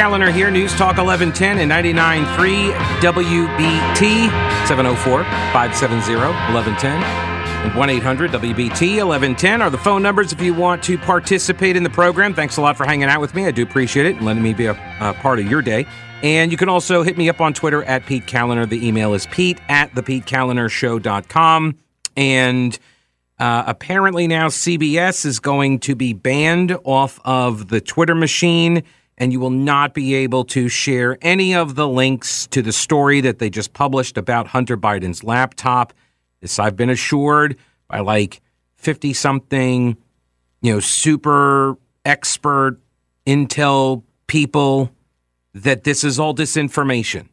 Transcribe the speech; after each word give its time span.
Kaliner 0.00 0.32
here, 0.32 0.50
News 0.50 0.72
Talk 0.72 0.96
1110 0.96 1.58
and 1.58 1.70
99.3 1.70 2.72
WBT, 3.02 4.30
704 4.66 5.24
570 5.24 6.14
1110 6.14 7.02
and 7.02 7.76
1 7.76 7.90
800 7.90 8.30
WBT 8.30 9.04
1110 9.04 9.60
are 9.60 9.68
the 9.68 9.76
phone 9.76 10.02
numbers 10.02 10.32
if 10.32 10.40
you 10.40 10.54
want 10.54 10.82
to 10.84 10.96
participate 10.96 11.76
in 11.76 11.82
the 11.82 11.90
program. 11.90 12.32
Thanks 12.32 12.56
a 12.56 12.62
lot 12.62 12.78
for 12.78 12.86
hanging 12.86 13.10
out 13.10 13.20
with 13.20 13.34
me. 13.34 13.44
I 13.44 13.50
do 13.50 13.62
appreciate 13.62 14.06
it 14.06 14.16
and 14.16 14.24
letting 14.24 14.42
me 14.42 14.54
be 14.54 14.64
a, 14.64 14.72
a 15.00 15.12
part 15.12 15.38
of 15.38 15.50
your 15.50 15.60
day. 15.60 15.86
And 16.22 16.50
you 16.50 16.56
can 16.56 16.70
also 16.70 17.02
hit 17.02 17.18
me 17.18 17.28
up 17.28 17.42
on 17.42 17.52
Twitter 17.52 17.84
at 17.84 18.06
Pete 18.06 18.24
Kaliner. 18.24 18.66
The 18.66 18.88
email 18.88 19.12
is 19.12 19.26
pete 19.26 19.60
at 19.68 19.92
thepetekalinershow.com. 19.92 21.76
And 22.16 22.78
uh, 23.38 23.64
apparently 23.66 24.26
now 24.26 24.48
CBS 24.48 25.26
is 25.26 25.40
going 25.40 25.78
to 25.80 25.94
be 25.94 26.14
banned 26.14 26.74
off 26.84 27.20
of 27.22 27.68
the 27.68 27.82
Twitter 27.82 28.14
machine 28.14 28.82
and 29.20 29.32
you 29.32 29.38
will 29.38 29.50
not 29.50 29.92
be 29.92 30.14
able 30.14 30.44
to 30.46 30.68
share 30.70 31.18
any 31.20 31.54
of 31.54 31.74
the 31.74 31.86
links 31.86 32.46
to 32.48 32.62
the 32.62 32.72
story 32.72 33.20
that 33.20 33.38
they 33.38 33.50
just 33.50 33.74
published 33.74 34.16
about 34.16 34.48
Hunter 34.48 34.78
Biden's 34.78 35.22
laptop. 35.22 35.92
This 36.40 36.58
I've 36.58 36.74
been 36.74 36.88
assured 36.88 37.58
by 37.86 38.00
like 38.00 38.40
50 38.76 39.12
something, 39.12 39.98
you 40.62 40.72
know, 40.72 40.80
super 40.80 41.76
expert 42.06 42.78
intel 43.26 44.02
people 44.26 44.90
that 45.52 45.84
this 45.84 46.02
is 46.02 46.18
all 46.18 46.34
disinformation. 46.34 47.28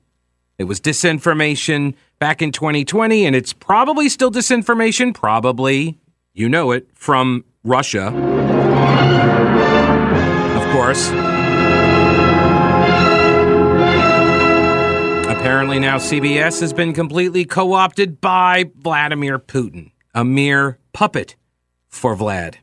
It 0.57 0.65
was 0.65 0.81
disinformation 0.81 1.93
back 2.19 2.41
in 2.41 2.51
2020, 2.51 3.25
and 3.25 3.35
it's 3.35 3.53
probably 3.53 4.09
still 4.09 4.31
disinformation, 4.31 5.13
probably, 5.13 5.97
you 6.33 6.49
know 6.49 6.71
it, 6.71 6.87
from 6.95 7.45
Russia. 7.63 8.07
Of 10.57 10.73
course. 10.73 11.36
Apparently, 15.47 15.79
now 15.79 15.95
CBS 15.95 16.59
has 16.59 16.73
been 16.73 16.91
completely 16.91 17.45
co 17.45 17.71
opted 17.71 18.19
by 18.19 18.69
Vladimir 18.75 19.39
Putin, 19.39 19.91
a 20.13 20.25
mere 20.25 20.77
puppet 20.91 21.37
for 21.87 22.17
Vlad. 22.17 22.55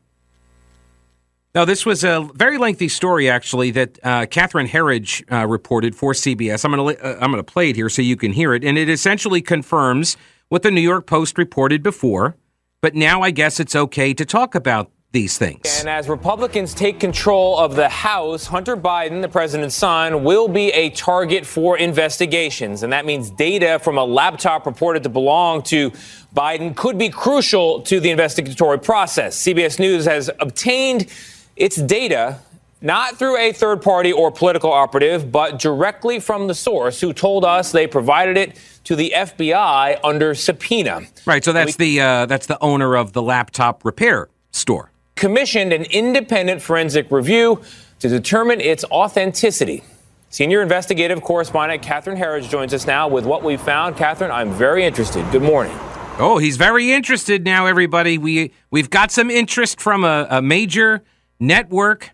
Now, 1.55 1.65
this 1.65 1.83
was 1.83 2.03
a 2.03 2.29
very 2.35 2.59
lengthy 2.59 2.87
story, 2.87 3.27
actually, 3.27 3.71
that 3.71 3.97
uh, 4.03 4.27
Catherine 4.27 4.67
Herridge 4.67 5.23
uh, 5.31 5.47
reported 5.47 5.95
for 5.95 6.13
CBS. 6.13 6.63
I'm 6.63 6.75
going 6.75 6.95
to 6.95 7.03
uh, 7.03 7.17
I'm 7.19 7.31
going 7.31 7.43
to 7.43 7.51
play 7.51 7.71
it 7.71 7.75
here 7.75 7.89
so 7.89 8.03
you 8.03 8.15
can 8.15 8.33
hear 8.33 8.53
it, 8.53 8.63
and 8.63 8.77
it 8.77 8.87
essentially 8.87 9.41
confirms 9.41 10.15
what 10.49 10.61
the 10.61 10.69
New 10.69 10.79
York 10.79 11.07
Post 11.07 11.39
reported 11.39 11.81
before. 11.81 12.35
But 12.81 12.93
now, 12.93 13.23
I 13.23 13.31
guess 13.31 13.59
it's 13.59 13.75
okay 13.75 14.13
to 14.13 14.25
talk 14.25 14.53
about 14.53 14.91
these 15.15 15.37
things. 15.37 15.79
And 15.79 15.87
as 15.87 16.09
Republicans 16.09 16.73
take 16.73 16.99
control 16.99 17.57
of 17.57 17.77
the 17.77 17.87
House, 17.87 18.45
Hunter 18.45 18.75
Biden, 18.75 19.21
the 19.21 19.29
president's 19.29 19.73
son, 19.73 20.25
will 20.25 20.49
be 20.49 20.71
a 20.71 20.89
target 20.89 21.45
for 21.45 21.77
investigations. 21.77 22.83
And 22.83 22.91
that 22.91 23.05
means 23.05 23.29
data 23.29 23.79
from 23.81 23.97
a 23.97 24.03
laptop 24.03 24.65
reported 24.65 25.03
to 25.03 25.09
belong 25.09 25.63
to 25.63 25.91
Biden 26.35 26.75
could 26.75 26.97
be 26.97 27.07
crucial 27.07 27.81
to 27.83 28.01
the 28.01 28.09
investigatory 28.09 28.77
process. 28.77 29.41
CBS 29.41 29.79
News 29.79 30.03
has 30.03 30.29
obtained 30.41 31.07
its 31.55 31.77
data 31.77 32.39
not 32.81 33.15
through 33.15 33.37
a 33.37 33.53
third 33.53 33.81
party 33.81 34.11
or 34.11 34.31
political 34.31 34.71
operative, 34.71 35.31
but 35.31 35.59
directly 35.59 36.19
from 36.19 36.47
the 36.47 36.53
source 36.53 36.99
who 36.99 37.13
told 37.13 37.45
us 37.45 37.71
they 37.71 37.87
provided 37.87 38.35
it 38.35 38.59
to 38.83 38.97
the 38.97 39.13
FBI 39.15 39.97
under 40.03 40.35
subpoena. 40.35 41.03
Right. 41.25 41.43
So 41.43 41.53
that's 41.53 41.77
we, 41.77 41.95
the 41.95 42.01
uh, 42.01 42.25
that's 42.25 42.47
the 42.47 42.61
owner 42.61 42.97
of 42.97 43.13
the 43.13 43.21
laptop 43.21 43.85
repair 43.85 44.27
store 44.51 44.91
commissioned 45.15 45.73
an 45.73 45.83
independent 45.85 46.61
forensic 46.61 47.09
review 47.11 47.61
to 47.99 48.09
determine 48.09 48.59
its 48.61 48.83
authenticity. 48.85 49.83
Senior 50.29 50.61
investigative 50.61 51.21
correspondent 51.21 51.81
Catherine 51.81 52.17
Herridge 52.17 52.49
joins 52.49 52.73
us 52.73 52.85
now 52.85 53.07
with 53.07 53.25
what 53.25 53.41
we 53.43 53.55
found. 53.55 53.95
Catherine, 53.95 54.31
I'm 54.31 54.51
very 54.51 54.83
interested. 54.83 55.29
Good 55.31 55.41
morning. 55.41 55.77
Oh, 56.17 56.37
he's 56.37 56.57
very 56.57 56.91
interested 56.91 57.45
now, 57.45 57.65
everybody. 57.65 58.17
We 58.17 58.51
we've 58.71 58.89
got 58.89 59.11
some 59.11 59.29
interest 59.29 59.79
from 59.79 60.03
a, 60.03 60.27
a 60.29 60.41
major 60.41 61.03
network 61.39 62.11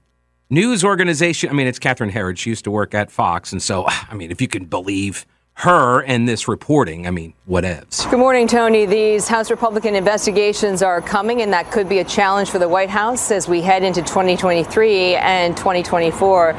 news 0.50 0.84
organization. 0.84 1.50
I 1.50 1.54
mean, 1.54 1.68
it's 1.68 1.80
Catherine 1.80 2.12
Herridge. 2.12 2.38
She 2.38 2.52
used 2.52 2.64
to 2.66 2.72
work 2.72 2.94
at 2.94 3.12
Fox, 3.12 3.52
and 3.52 3.62
so 3.62 3.86
I 3.88 4.14
mean, 4.14 4.32
if 4.32 4.42
you 4.42 4.48
can 4.48 4.66
believe 4.66 5.26
her 5.56 6.02
and 6.04 6.28
this 6.28 6.48
reporting. 6.48 7.06
I 7.06 7.12
mean, 7.12 7.34
whatevs. 7.48 8.10
Good 8.10 8.20
morning, 8.20 8.48
Tony. 8.48 8.86
These 8.86 9.28
House 9.28 9.52
Republican 9.52 9.96
investigations 9.96 10.82
are 10.82 11.02
coming, 11.02 11.42
and 11.42 11.54
that 11.54 11.72
could 11.72 11.88
be 11.88 12.00
a 12.00 12.04
challenge 12.04 12.50
for 12.50 12.60
the 12.60 12.68
White 12.70 12.90
House 12.90 13.32
as 13.32 13.48
we 13.48 13.62
head 13.62 13.84
into 13.84 14.02
2023 14.02 15.16
and 15.16 15.56
2024. 15.56 16.56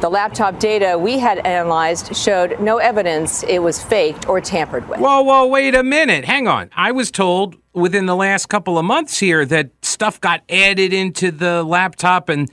The 0.00 0.08
laptop 0.08 0.60
data 0.60 0.96
we 0.96 1.18
had 1.18 1.38
analyzed 1.38 2.14
showed 2.14 2.60
no 2.60 2.78
evidence 2.78 3.42
it 3.42 3.58
was 3.58 3.82
faked 3.82 4.28
or 4.28 4.40
tampered 4.40 4.88
with. 4.88 5.00
Whoa, 5.00 5.22
whoa, 5.22 5.46
wait 5.48 5.74
a 5.74 5.82
minute. 5.82 6.24
Hang 6.24 6.46
on. 6.46 6.70
I 6.76 6.92
was 6.92 7.10
told 7.10 7.56
within 7.74 8.06
the 8.06 8.14
last 8.14 8.46
couple 8.48 8.78
of 8.78 8.84
months 8.84 9.18
here 9.18 9.44
that 9.46 9.70
stuff 9.82 10.20
got 10.20 10.42
added 10.48 10.92
into 10.92 11.32
the 11.32 11.64
laptop 11.64 12.28
and 12.28 12.48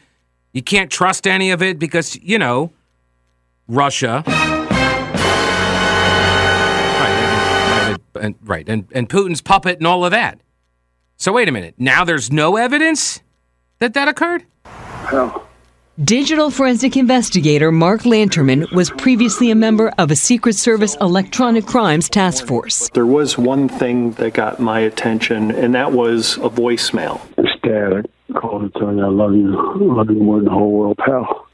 you 0.53 0.63
can't 0.63 0.91
trust 0.91 1.27
any 1.27 1.51
of 1.51 1.61
it 1.61 1.77
because, 1.77 2.15
you 2.15 2.39
know, 2.39 2.71
Russia. 3.67 4.23
And 8.15 8.35
right, 8.43 8.67
and, 8.67 8.87
and 8.91 9.09
Putin's 9.09 9.41
puppet 9.41 9.77
and 9.77 9.87
all 9.87 10.05
of 10.05 10.11
that. 10.11 10.39
So 11.17 11.33
wait 11.33 11.47
a 11.47 11.51
minute. 11.51 11.75
Now 11.77 12.03
there's 12.03 12.31
no 12.31 12.57
evidence 12.57 13.21
that 13.79 13.93
that 13.93 14.07
occurred? 14.07 14.45
No. 15.11 15.43
Digital 16.03 16.51
forensic 16.51 16.97
investigator 16.97 17.71
Mark 17.71 18.01
Lanterman 18.01 18.69
was 18.73 18.89
previously 18.91 19.49
a 19.49 19.55
member 19.55 19.93
of 19.97 20.11
a 20.11 20.15
Secret 20.15 20.55
Service 20.55 20.97
electronic 20.99 21.65
crimes 21.65 22.09
task 22.09 22.45
force. 22.45 22.89
There 22.89 23.05
was 23.05 23.37
one 23.37 23.69
thing 23.69 24.11
that 24.13 24.33
got 24.33 24.59
my 24.59 24.81
attention, 24.81 25.51
and 25.51 25.73
that 25.73 25.93
was 25.93 26.35
a 26.37 26.49
voicemail. 26.49 27.21
It's 27.37 27.61
Dad. 27.61 28.09
I 28.29 28.39
called 28.39 28.73
to 28.73 28.79
tell 28.79 28.93
you 28.93 29.05
I 29.05 29.07
love 29.07 29.35
you. 29.35 29.57
I 29.57 29.95
love 29.95 30.09
you 30.09 30.21
more 30.21 30.37
than 30.37 30.45
the 30.45 30.51
whole 30.51 30.71
world, 30.71 30.97
pal 30.97 31.45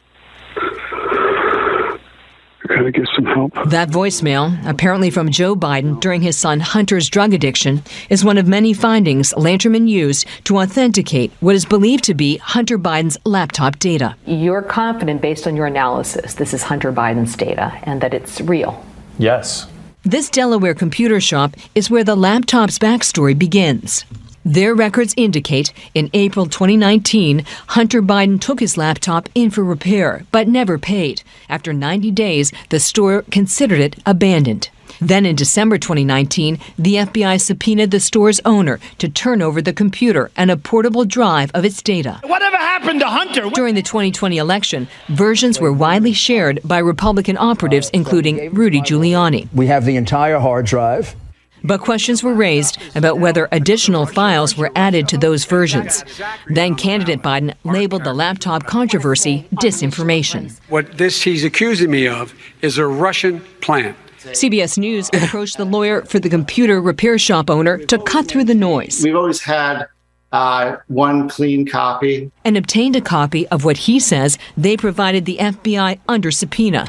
gotta 2.75 2.91
get 2.91 3.07
some 3.15 3.25
help. 3.25 3.53
That 3.67 3.89
voicemail, 3.89 4.57
apparently 4.67 5.09
from 5.09 5.29
Joe 5.29 5.55
Biden 5.55 5.99
during 5.99 6.21
his 6.21 6.37
son 6.37 6.59
Hunter's 6.59 7.09
drug 7.09 7.33
addiction, 7.33 7.83
is 8.09 8.23
one 8.23 8.37
of 8.37 8.47
many 8.47 8.73
findings 8.73 9.33
Lanterman 9.33 9.87
used 9.87 10.27
to 10.45 10.57
authenticate 10.57 11.31
what 11.39 11.55
is 11.55 11.65
believed 11.65 12.03
to 12.05 12.13
be 12.13 12.37
Hunter 12.37 12.77
Biden's 12.77 13.17
laptop 13.25 13.79
data. 13.79 14.15
You're 14.25 14.61
confident, 14.61 15.21
based 15.21 15.47
on 15.47 15.55
your 15.55 15.65
analysis, 15.65 16.35
this 16.35 16.53
is 16.53 16.63
Hunter 16.63 16.91
Biden's 16.91 17.35
data 17.35 17.77
and 17.83 18.01
that 18.01 18.13
it's 18.13 18.41
real? 18.41 18.83
Yes. 19.17 19.67
This 20.03 20.29
Delaware 20.29 20.73
computer 20.73 21.21
shop 21.21 21.55
is 21.75 21.91
where 21.91 22.03
the 22.03 22.15
laptop's 22.15 22.79
backstory 22.79 23.37
begins. 23.37 24.03
Their 24.43 24.73
records 24.73 25.13
indicate 25.17 25.71
in 25.93 26.09
April 26.13 26.47
2019, 26.47 27.45
Hunter 27.67 28.01
Biden 28.01 28.41
took 28.41 28.59
his 28.59 28.75
laptop 28.75 29.29
in 29.35 29.51
for 29.51 29.63
repair, 29.63 30.25
but 30.31 30.47
never 30.47 30.79
paid. 30.79 31.21
After 31.47 31.73
90 31.73 32.09
days, 32.11 32.51
the 32.69 32.79
store 32.79 33.23
considered 33.29 33.79
it 33.79 33.97
abandoned. 34.05 34.69
Then 34.99 35.25
in 35.25 35.35
December 35.35 35.77
2019, 35.77 36.59
the 36.77 36.95
FBI 36.95 37.39
subpoenaed 37.39 37.91
the 37.91 37.99
store's 37.99 38.39
owner 38.45 38.79
to 38.97 39.09
turn 39.09 39.41
over 39.41 39.61
the 39.61 39.73
computer 39.73 40.31
and 40.35 40.51
a 40.51 40.57
portable 40.57 41.05
drive 41.05 41.51
of 41.53 41.63
its 41.63 41.81
data. 41.81 42.19
Whatever 42.23 42.57
happened 42.57 42.99
to 42.99 43.07
Hunter? 43.07 43.49
During 43.51 43.75
the 43.75 43.81
2020 43.81 44.37
election, 44.37 44.87
versions 45.09 45.59
were 45.59 45.73
widely 45.73 46.13
shared 46.13 46.59
by 46.63 46.79
Republican 46.79 47.37
operatives, 47.37 47.89
including 47.93 48.53
Rudy 48.53 48.81
Giuliani. 48.81 49.47
We 49.53 49.67
have 49.67 49.85
the 49.85 49.95
entire 49.95 50.39
hard 50.39 50.65
drive. 50.65 51.15
But 51.63 51.81
questions 51.81 52.23
were 52.23 52.33
raised 52.33 52.77
about 52.95 53.19
whether 53.19 53.47
additional 53.51 54.05
files 54.05 54.57
were 54.57 54.71
added 54.75 55.07
to 55.09 55.17
those 55.17 55.45
versions. 55.45 56.03
Then 56.47 56.75
candidate 56.75 57.21
Biden 57.21 57.53
labeled 57.63 58.03
the 58.03 58.13
laptop 58.13 58.65
controversy 58.65 59.47
disinformation. 59.55 60.59
What 60.69 60.97
this 60.97 61.21
he's 61.21 61.43
accusing 61.43 61.91
me 61.91 62.07
of 62.07 62.33
is 62.61 62.77
a 62.77 62.87
Russian 62.87 63.41
plant. 63.61 63.97
CBS 64.19 64.77
News 64.77 65.09
approached 65.13 65.57
the 65.57 65.65
lawyer 65.65 66.03
for 66.03 66.19
the 66.19 66.29
computer 66.29 66.79
repair 66.79 67.17
shop 67.17 67.49
owner 67.49 67.79
to 67.85 67.97
cut 67.97 68.27
through 68.27 68.43
the 68.43 68.53
noise. 68.53 69.01
We've 69.03 69.15
always 69.15 69.41
had 69.41 69.87
uh, 70.31 70.77
one 70.87 71.27
clean 71.27 71.65
copy. 71.65 72.31
And 72.45 72.55
obtained 72.55 72.95
a 72.95 73.01
copy 73.01 73.47
of 73.47 73.65
what 73.65 73.77
he 73.77 73.99
says 73.99 74.37
they 74.55 74.77
provided 74.77 75.25
the 75.25 75.37
FBI 75.37 75.99
under 76.07 76.31
subpoena. 76.31 76.85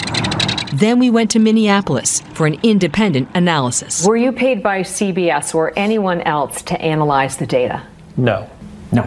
Then 0.73 0.99
we 0.99 1.11
went 1.11 1.31
to 1.33 1.39
Minneapolis 1.39 2.21
for 2.33 2.47
an 2.47 2.59
independent 2.63 3.29
analysis. 3.35 4.07
Were 4.07 4.17
you 4.17 4.33
paid 4.33 4.63
by 4.63 4.81
CBS 4.81 5.55
or 5.55 5.73
anyone 5.77 6.23
else 6.23 6.63
to 6.63 6.81
analyze 6.81 7.37
the 7.37 7.47
data? 7.47 7.83
No. 8.17 8.49
No. 8.91 9.07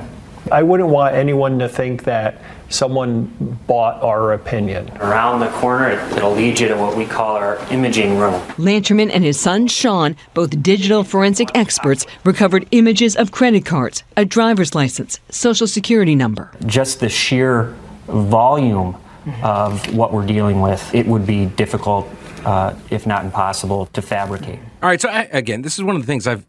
I 0.52 0.62
wouldn't 0.62 0.90
want 0.90 1.16
anyone 1.16 1.58
to 1.58 1.68
think 1.68 2.04
that 2.04 2.40
someone 2.70 3.26
bought 3.66 4.04
our 4.04 4.34
opinion. 4.34 4.92
Around 4.98 5.40
the 5.40 5.50
corner, 5.50 5.92
it'll 6.16 6.34
lead 6.34 6.60
you 6.60 6.68
to 6.68 6.76
what 6.76 6.96
we 6.96 7.06
call 7.06 7.36
our 7.36 7.58
imaging 7.72 8.20
room. 8.20 8.40
Lanterman 8.58 9.10
and 9.12 9.24
his 9.24 9.40
son 9.40 9.68
Sean, 9.68 10.16
both 10.36 10.62
digital 10.62 11.04
forensic 11.04 11.50
experts, 11.56 12.06
recovered 12.24 12.68
images 12.72 13.16
of 13.16 13.32
credit 13.32 13.66
cards, 13.66 14.04
a 14.16 14.26
driver's 14.26 14.76
license, 14.76 15.20
social 15.30 15.66
security 15.66 16.14
number. 16.14 16.52
Just 16.68 17.00
the 17.00 17.10
sheer 17.10 17.76
volume 18.08 18.96
of 19.44 19.95
what 19.95 20.13
we're 20.13 20.25
dealing 20.25 20.62
with, 20.62 20.94
it 20.94 21.06
would 21.06 21.25
be 21.25 21.45
difficult, 21.45 22.07
uh, 22.45 22.75
if 22.89 23.07
not 23.07 23.25
impossible, 23.25 23.88
to 23.88 24.01
fabricate. 24.01 24.60
All 24.81 24.89
right. 24.89 25.01
So 25.01 25.10
I, 25.10 25.24
again, 25.31 25.62
this 25.62 25.77
is 25.77 25.83
one 25.83 25.95
of 25.95 26.01
the 26.01 26.07
things 26.07 26.27
I've 26.27 26.45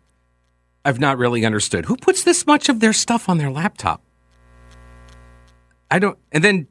I've 0.85 1.01
not 1.01 1.19
really 1.19 1.45
understood. 1.45 1.87
Who 1.87 1.97
puts 1.97 2.23
this 2.23 2.47
much 2.47 2.69
of 2.69 2.79
their 2.79 2.93
stuff 2.93 3.29
on 3.29 3.39
their 3.39 3.51
laptop? 3.51 4.03
I 5.91 5.99
don't. 5.99 6.19
And 6.31 6.45
then, 6.45 6.69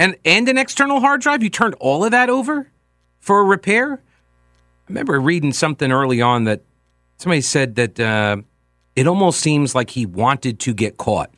and 0.00 0.16
and 0.24 0.48
an 0.48 0.56
external 0.56 1.00
hard 1.00 1.20
drive. 1.20 1.42
You 1.42 1.50
turned 1.50 1.74
all 1.74 2.04
of 2.04 2.12
that 2.12 2.30
over 2.30 2.70
for 3.18 3.40
a 3.40 3.44
repair. 3.44 3.94
I 3.94 4.88
remember 4.88 5.20
reading 5.20 5.52
something 5.52 5.92
early 5.92 6.22
on 6.22 6.44
that 6.44 6.62
somebody 7.18 7.40
said 7.40 7.74
that 7.74 7.98
uh, 8.00 8.38
it 8.94 9.06
almost 9.06 9.40
seems 9.40 9.74
like 9.74 9.90
he 9.90 10.06
wanted 10.06 10.60
to 10.60 10.72
get 10.72 10.96
caught. 10.96 11.30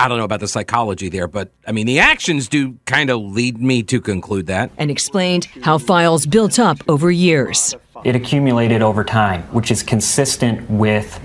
I 0.00 0.06
don't 0.06 0.18
know 0.18 0.24
about 0.24 0.38
the 0.38 0.46
psychology 0.46 1.08
there, 1.08 1.26
but 1.26 1.50
I 1.66 1.72
mean, 1.72 1.86
the 1.86 1.98
actions 1.98 2.46
do 2.46 2.78
kind 2.86 3.10
of 3.10 3.20
lead 3.20 3.60
me 3.60 3.82
to 3.84 4.00
conclude 4.00 4.46
that. 4.46 4.70
And 4.78 4.92
explained 4.92 5.46
how 5.62 5.78
files 5.78 6.24
built 6.24 6.60
up 6.60 6.78
over 6.88 7.10
years. 7.10 7.74
It 8.04 8.14
accumulated 8.14 8.80
over 8.80 9.02
time, 9.02 9.42
which 9.52 9.72
is 9.72 9.82
consistent 9.82 10.70
with 10.70 11.20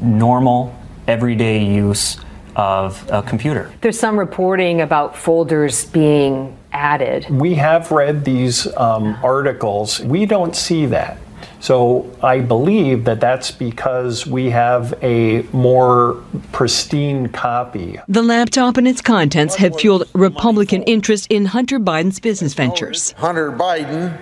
normal, 0.00 0.72
everyday 1.08 1.64
use 1.64 2.18
of 2.54 3.04
a 3.10 3.22
computer. 3.22 3.72
There's 3.80 3.98
some 3.98 4.16
reporting 4.16 4.80
about 4.82 5.16
folders 5.16 5.84
being 5.86 6.56
added. 6.72 7.28
We 7.28 7.54
have 7.54 7.90
read 7.90 8.24
these 8.24 8.66
um, 8.76 9.18
articles. 9.22 10.00
We 10.00 10.26
don't 10.26 10.54
see 10.54 10.86
that. 10.86 11.18
So 11.66 12.08
I 12.22 12.38
believe 12.38 13.06
that 13.06 13.18
that's 13.18 13.50
because 13.50 14.24
we 14.24 14.50
have 14.50 14.94
a 15.02 15.42
more 15.50 16.22
pristine 16.52 17.28
copy. 17.30 17.98
The 18.06 18.22
laptop 18.22 18.76
and 18.76 18.86
its 18.86 19.02
contents 19.02 19.56
have 19.56 19.76
fueled 19.76 20.08
Republican 20.12 20.84
interest 20.84 21.26
in 21.28 21.46
Hunter 21.46 21.80
Biden's 21.80 22.20
business 22.20 22.54
ventures. 22.54 23.10
Hunter 23.18 23.50
Biden 23.50 24.16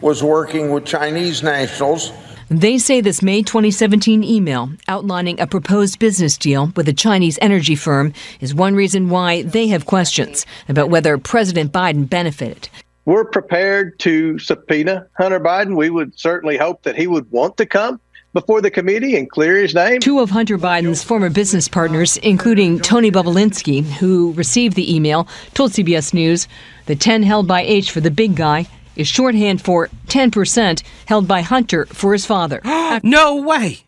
was 0.00 0.24
working 0.24 0.72
with 0.72 0.84
Chinese 0.84 1.44
nationals 1.44 2.10
they 2.52 2.78
say 2.78 3.00
this 3.00 3.22
May 3.22 3.44
2017 3.44 4.24
email 4.24 4.70
outlining 4.88 5.38
a 5.38 5.46
proposed 5.46 6.00
business 6.00 6.36
deal 6.36 6.72
with 6.74 6.88
a 6.88 6.92
Chinese 6.92 7.38
energy 7.40 7.76
firm 7.76 8.12
is 8.40 8.52
one 8.52 8.74
reason 8.74 9.08
why 9.08 9.42
they 9.42 9.68
have 9.68 9.86
questions 9.86 10.44
about 10.68 10.90
whether 10.90 11.16
President 11.16 11.70
Biden 11.70 12.10
benefited. 12.10 12.68
We're 13.04 13.24
prepared 13.24 13.98
to 14.00 14.38
subpoena 14.38 15.06
Hunter 15.16 15.40
Biden. 15.40 15.76
We 15.76 15.90
would 15.90 16.18
certainly 16.18 16.56
hope 16.56 16.82
that 16.82 16.96
he 16.96 17.06
would 17.06 17.30
want 17.30 17.56
to 17.56 17.66
come 17.66 18.00
before 18.32 18.60
the 18.60 18.70
committee 18.70 19.16
and 19.16 19.28
clear 19.28 19.56
his 19.56 19.74
name. 19.74 20.00
Two 20.00 20.20
of 20.20 20.30
Hunter 20.30 20.58
Biden's 20.58 21.02
former 21.02 21.30
business 21.30 21.68
partners, 21.68 22.16
including 22.18 22.78
Tony 22.78 23.10
Bobulinski, 23.10 23.82
who 23.82 24.32
received 24.32 24.76
the 24.76 24.94
email, 24.94 25.26
told 25.54 25.72
CBS 25.72 26.14
News 26.14 26.46
the 26.86 26.94
10 26.94 27.22
held 27.22 27.48
by 27.48 27.62
H 27.62 27.90
for 27.90 28.00
the 28.00 28.10
big 28.10 28.36
guy 28.36 28.66
is 28.96 29.08
shorthand 29.08 29.62
for 29.62 29.88
10% 30.08 30.82
held 31.06 31.26
by 31.26 31.40
Hunter 31.40 31.86
for 31.86 32.12
his 32.12 32.26
father. 32.26 32.60
no 33.02 33.36
way. 33.36 33.84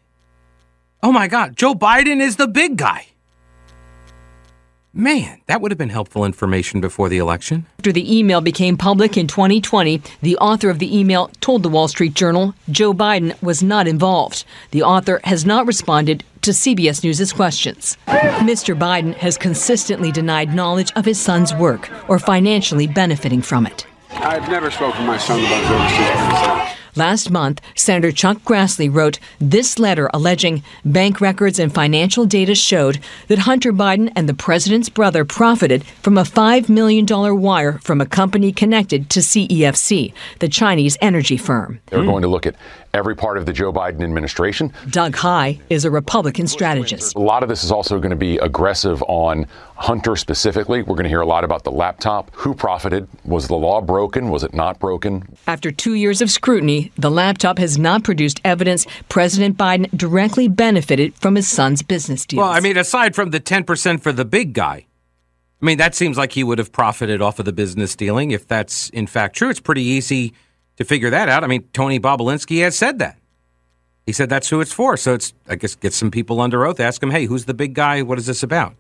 Oh 1.03 1.13
my 1.13 1.29
God. 1.29 1.57
Joe 1.57 1.75
Biden 1.75 2.21
is 2.21 2.37
the 2.37 2.49
big 2.49 2.77
guy. 2.77 3.07
Man, 4.95 5.41
that 5.47 5.63
would 5.63 5.71
have 5.71 5.79
been 5.79 5.89
helpful 5.89 6.23
information 6.23 6.83
before 6.83 7.09
the 7.09 7.17
election. 7.17 7.65
After 7.79 7.93
the 7.93 8.19
email 8.19 8.43
became 8.43 8.77
public 8.77 9.17
in 9.17 9.27
2020, 9.27 10.03
the 10.21 10.37
author 10.37 10.69
of 10.69 10.81
the 10.81 10.99
email 10.99 11.31
told 11.41 11.63
the 11.63 11.71
Wall 11.71 11.89
Street 11.89 12.13
Journal 12.13 12.55
Joe 12.71 12.93
Biden 12.93 13.41
was 13.43 13.63
not 13.63 13.89
involved. 13.89 14.45
The 14.71 14.83
author 14.83 15.19
has 15.25 15.47
not 15.47 15.67
responded 15.67 16.25
to 16.43 16.51
CBS 16.51 17.03
News' 17.03 17.33
questions. 17.33 17.97
Mr. 18.07 18.79
Biden 18.79 19.15
has 19.15 19.39
consistently 19.39 20.13
denied 20.13 20.55
knowledge 20.55 20.93
of 20.95 21.07
his 21.07 21.19
son's 21.19 21.55
work 21.55 21.89
or 22.07 22.19
financially 22.19 22.87
benefiting 22.87 23.41
from 23.41 23.67
it. 23.67 23.87
I've 24.11 24.51
never 24.51 24.71
spoken 24.71 25.01
to 25.01 25.07
my 25.07 25.17
son 25.17 25.41
about 25.41 25.63
his 25.63 25.71
overseas 25.71 26.79
Last 26.95 27.31
month, 27.31 27.63
Senator 27.75 28.13
Chuck 28.13 28.43
Grassley 28.45 28.95
wrote 28.95 29.19
this 29.39 29.79
letter 29.79 30.11
alleging 30.13 30.63
bank 30.85 31.23
records 31.23 31.59
and 31.59 31.73
financial 31.73 32.27
data 32.27 32.55
showed 32.55 33.01
that 33.29 33.39
Hunter 33.39 33.73
Biden 33.73 34.13
and 34.15 34.29
the 34.29 34.35
president's 34.35 34.91
brother 34.91 35.25
profited 35.25 35.85
from 35.85 36.19
a 36.19 36.23
$5 36.23 36.69
million 36.69 37.07
wire 37.41 37.79
from 37.79 38.03
a 38.03 38.07
company 38.07 38.53
connected 38.53 39.09
to 39.09 39.21
CEFC, 39.21 40.13
the 40.41 40.49
Chinese 40.49 40.99
energy 41.01 41.39
firm. 41.39 41.81
They're 41.87 42.05
going 42.05 42.23
to 42.23 42.29
look 42.29 42.45
at 42.45 42.57
every 42.95 43.17
part 43.17 43.39
of 43.39 43.47
the 43.47 43.53
Joe 43.53 43.73
Biden 43.73 44.03
administration. 44.03 44.73
Doug 44.91 45.17
Heye 45.17 45.59
is 45.71 45.85
a 45.85 45.91
Republican 45.91 46.47
strategist. 46.47 47.15
A 47.17 47.21
lot 47.21 47.43
of 47.43 47.49
this 47.49 47.65
is 47.65 47.73
also 47.73 47.99
going 47.99 48.11
to 48.11 48.17
be 48.17 48.37
aggressive 48.39 49.03
on 49.09 49.47
Hunter 49.77 50.15
specifically. 50.15 50.83
We're 50.83 50.95
going 50.95 51.05
to 51.05 51.09
hear 51.09 51.23
a 51.23 51.27
lot 51.27 51.43
about 51.43 51.65
the 51.65 51.73
laptop. 51.73 52.31
Who 52.35 52.55
profited? 52.55 53.09
Was 53.25 53.49
the 53.49 53.57
law 53.57 53.81
broken? 53.81 54.29
Was 54.29 54.45
it 54.45 54.53
not 54.53 54.79
broken? 54.79 55.27
After 55.47 55.71
two 55.71 55.95
years 55.95 56.21
of 56.21 56.31
scrutiny, 56.31 56.93
the 56.97 57.11
laptop 57.11 57.59
has 57.59 57.79
not 57.79 58.05
produced 58.05 58.41
evidence 58.45 58.87
President 59.09 59.57
Biden 59.57 59.91
directly 59.97 60.49
benefited 60.49 61.15
from 61.15 61.35
his 61.35 61.49
son's 61.49 61.83
business 61.83 62.27
deals. 62.27 62.41
Well, 62.41 62.51
I 62.51 62.61
mean, 62.61 62.77
aside 62.77 63.15
from 63.15 63.31
the 63.31 63.41
10% 63.41 64.03
for 64.03 64.13
the 64.13 64.27
big 64.27 64.53
guy, 64.53 64.87
I 65.61 65.65
mean, 65.65 65.79
that 65.79 65.95
seems 65.95 66.19
like 66.19 66.33
he 66.33 66.45
would 66.45 66.59
have 66.59 66.73
profited 66.73 67.23
off 67.23 67.39
of 67.39 67.45
the 67.45 67.53
business 67.53 67.97
dealing. 67.97 68.33
If 68.33 68.47
that's 68.47 68.91
in 68.91 69.07
fact 69.07 69.37
true, 69.37 69.49
it's 69.49 69.61
pretty 69.61 69.83
easy 69.83 70.35
to 70.83 70.89
figure 70.89 71.11
that 71.11 71.29
out. 71.29 71.45
I 71.45 71.47
mean, 71.47 71.69
Tony 71.73 71.99
Bobulinski 71.99 72.63
has 72.63 72.77
said 72.77 72.99
that. 72.99 73.19
He 74.07 74.13
said 74.13 74.29
that's 74.29 74.49
who 74.49 74.61
it's 74.61 74.73
for. 74.73 74.97
So 74.97 75.15
it's, 75.15 75.33
I 75.49 75.55
guess, 75.55 75.75
get 75.77 75.93
some 75.93 76.11
people 76.11 76.41
under 76.41 76.67
oath, 76.67 76.81
ask 76.81 77.01
them, 77.01 77.11
hey, 77.11 77.27
who's 77.27 77.45
the 77.45 77.55
big 77.55 77.75
guy? 77.75 78.03
What 78.03 78.19
is 78.19 78.27
this 78.27 78.43
about? 78.43 78.75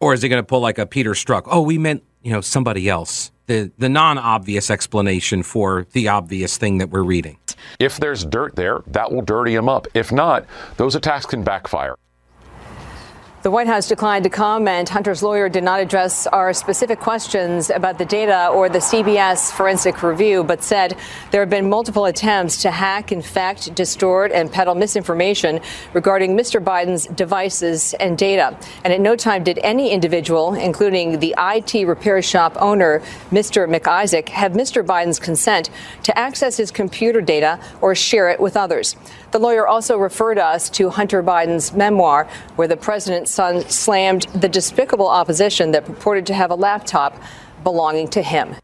Or 0.00 0.14
is 0.14 0.22
he 0.22 0.28
going 0.28 0.42
to 0.42 0.46
pull 0.46 0.60
like 0.60 0.78
a 0.78 0.86
Peter 0.86 1.12
Strzok? 1.12 1.42
Oh, 1.46 1.62
we 1.62 1.78
meant, 1.78 2.02
you 2.22 2.32
know, 2.32 2.40
somebody 2.40 2.88
else. 2.88 3.30
The, 3.46 3.70
the 3.78 3.88
non 3.88 4.16
obvious 4.16 4.70
explanation 4.70 5.42
for 5.42 5.86
the 5.92 6.08
obvious 6.08 6.56
thing 6.56 6.78
that 6.78 6.90
we're 6.90 7.02
reading. 7.02 7.38
If 7.78 7.98
there's 7.98 8.24
dirt 8.24 8.54
there, 8.54 8.82
that 8.86 9.10
will 9.10 9.22
dirty 9.22 9.54
him 9.54 9.68
up. 9.68 9.86
If 9.94 10.12
not, 10.12 10.46
those 10.76 10.94
attacks 10.94 11.26
can 11.26 11.42
backfire. 11.42 11.96
The 13.42 13.50
White 13.50 13.68
House 13.68 13.88
declined 13.88 14.24
to 14.24 14.28
comment. 14.28 14.90
Hunter's 14.90 15.22
lawyer 15.22 15.48
did 15.48 15.64
not 15.64 15.80
address 15.80 16.26
our 16.26 16.52
specific 16.52 17.00
questions 17.00 17.70
about 17.70 17.96
the 17.96 18.04
data 18.04 18.48
or 18.48 18.68
the 18.68 18.80
CBS 18.80 19.50
forensic 19.50 20.02
review, 20.02 20.44
but 20.44 20.62
said 20.62 20.94
there 21.30 21.40
have 21.40 21.48
been 21.48 21.66
multiple 21.66 22.04
attempts 22.04 22.60
to 22.60 22.70
hack, 22.70 23.12
infect, 23.12 23.74
distort, 23.74 24.30
and 24.30 24.52
peddle 24.52 24.74
misinformation 24.74 25.58
regarding 25.94 26.36
Mr. 26.36 26.62
Biden's 26.62 27.06
devices 27.06 27.94
and 27.94 28.18
data. 28.18 28.54
And 28.84 28.92
at 28.92 29.00
no 29.00 29.16
time 29.16 29.42
did 29.42 29.58
any 29.62 29.90
individual, 29.90 30.52
including 30.52 31.18
the 31.18 31.34
IT 31.38 31.86
repair 31.88 32.20
shop 32.20 32.58
owner, 32.60 33.00
Mr. 33.30 33.66
Mac 33.66 33.88
Isaac, 33.88 34.28
have 34.28 34.52
Mr. 34.52 34.84
Biden's 34.84 35.18
consent 35.18 35.70
to 36.02 36.18
access 36.18 36.58
his 36.58 36.70
computer 36.70 37.22
data 37.22 37.58
or 37.80 37.94
share 37.94 38.28
it 38.28 38.38
with 38.38 38.54
others. 38.54 38.96
The 39.30 39.38
lawyer 39.38 39.66
also 39.66 39.96
referred 39.96 40.38
us 40.38 40.68
to 40.70 40.90
Hunter 40.90 41.22
Biden's 41.22 41.72
memoir, 41.72 42.28
where 42.56 42.66
the 42.66 42.76
president's 42.76 43.30
son 43.30 43.68
slammed 43.68 44.22
the 44.34 44.48
despicable 44.48 45.08
opposition 45.08 45.70
that 45.70 45.84
purported 45.84 46.26
to 46.26 46.34
have 46.34 46.50
a 46.50 46.56
laptop 46.56 47.20
belonging 47.62 48.08
to 48.08 48.22
him. 48.22 48.56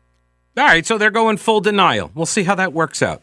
All 0.56 0.64
right, 0.64 0.84
so 0.84 0.98
they're 0.98 1.10
going 1.10 1.36
full 1.36 1.60
denial. 1.60 2.10
We'll 2.14 2.26
see 2.26 2.44
how 2.44 2.54
that 2.56 2.72
works 2.72 3.02
out. 3.02 3.22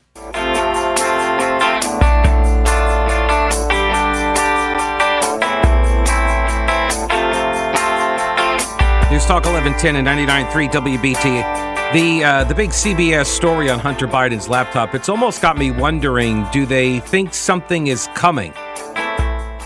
News 9.12 9.25
Talk 9.25 9.45
1110 9.45 9.95
and 9.95 10.07
99.3 10.07 10.71
WBT. 10.71 11.73
The 11.92 12.24
uh, 12.24 12.44
the 12.46 12.56
big 12.56 12.72
CBS 12.72 13.25
story 13.28 13.70
on 13.70 13.80
Hunter 13.80 14.08
Biden's 14.08 14.50
laptop. 14.50 14.96
It's 14.96 15.10
almost 15.10 15.42
got 15.42 15.58
me 15.58 15.70
wondering: 15.70 16.46
Do 16.52 16.66
they 16.66 17.00
think 17.02 17.34
something 17.34 17.88
is 17.88 18.08
coming? 18.16 18.52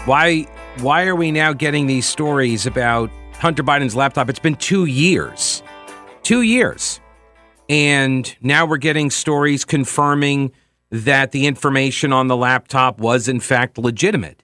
Why 0.05 0.47
why 0.79 1.05
are 1.05 1.15
we 1.15 1.31
now 1.31 1.53
getting 1.53 1.87
these 1.87 2.05
stories 2.05 2.65
about 2.65 3.09
Hunter 3.35 3.63
Biden's 3.63 3.95
laptop? 3.95 4.29
It's 4.29 4.39
been 4.39 4.55
two 4.55 4.85
years, 4.85 5.63
two 6.23 6.41
years, 6.41 6.99
and 7.69 8.35
now 8.41 8.65
we're 8.65 8.77
getting 8.77 9.09
stories 9.09 9.63
confirming 9.63 10.51
that 10.91 11.31
the 11.31 11.45
information 11.45 12.13
on 12.13 12.27
the 12.27 12.35
laptop 12.37 12.99
was 12.99 13.27
in 13.27 13.39
fact 13.39 13.77
legitimate. 13.77 14.43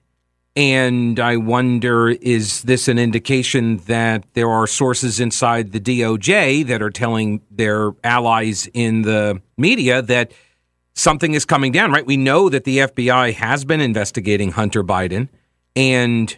And 0.56 1.18
I 1.18 1.36
wonder 1.36 2.10
is 2.10 2.62
this 2.62 2.86
an 2.86 2.98
indication 2.98 3.78
that 3.86 4.24
there 4.34 4.48
are 4.48 4.68
sources 4.68 5.18
inside 5.18 5.72
the 5.72 5.80
DOJ 5.80 6.66
that 6.68 6.80
are 6.80 6.90
telling 6.90 7.42
their 7.50 7.92
allies 8.04 8.68
in 8.72 9.02
the 9.02 9.42
media 9.56 10.00
that 10.02 10.30
something 10.94 11.34
is 11.34 11.44
coming 11.44 11.72
down, 11.72 11.90
right? 11.90 12.06
We 12.06 12.16
know 12.16 12.48
that 12.48 12.62
the 12.62 12.78
FBI 12.78 13.34
has 13.34 13.64
been 13.64 13.80
investigating 13.80 14.52
Hunter 14.52 14.84
Biden, 14.84 15.28
and 15.74 16.36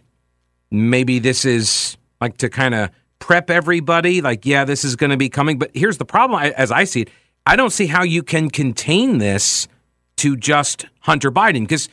maybe 0.71 1.19
this 1.19 1.45
is 1.45 1.99
like 2.19 2.39
to 2.39 2.49
kind 2.49 2.75
of 2.75 2.91
prep 3.19 3.51
everybody, 3.51 4.23
like, 4.23 4.47
yeah, 4.47 4.65
this 4.65 4.83
is 4.83 4.97
going 4.97 5.11
to 5.11 5.19
be 5.19 5.29
coming. 5.29 5.59
But 5.59 5.73
here's 5.75 5.99
the 5.99 6.07
problem 6.07 6.43
as 6.57 6.73
I 6.73 6.85
see 6.85 7.03
it 7.03 7.11
I 7.45 7.55
don't 7.55 7.71
see 7.71 7.87
how 7.87 8.03
you 8.03 8.23
can 8.23 8.51
contain 8.51 9.19
this 9.19 9.69
to 10.17 10.37
just 10.37 10.87
Hunter 11.01 11.31
Biden 11.31 11.61
because 11.61 11.89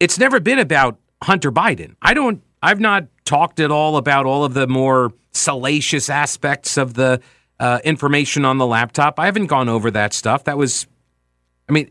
it's 0.00 0.18
never 0.18 0.40
been 0.40 0.58
about 0.58 0.98
Hunter 1.22 1.52
Biden. 1.52 1.96
I 2.02 2.14
don't 2.14 2.42
I've 2.62 2.80
not 2.80 3.06
talked 3.24 3.58
at 3.60 3.70
all 3.70 3.96
about 3.96 4.24
all 4.24 4.44
of 4.44 4.54
the 4.54 4.66
more 4.66 5.12
salacious 5.32 6.08
aspects 6.08 6.76
of 6.76 6.94
the 6.94 7.20
uh, 7.58 7.80
information 7.84 8.44
on 8.44 8.58
the 8.58 8.66
laptop. 8.66 9.18
I 9.18 9.26
haven't 9.26 9.46
gone 9.46 9.68
over 9.68 9.90
that 9.90 10.12
stuff. 10.12 10.44
That 10.44 10.56
was, 10.56 10.86
I 11.68 11.72
mean, 11.72 11.90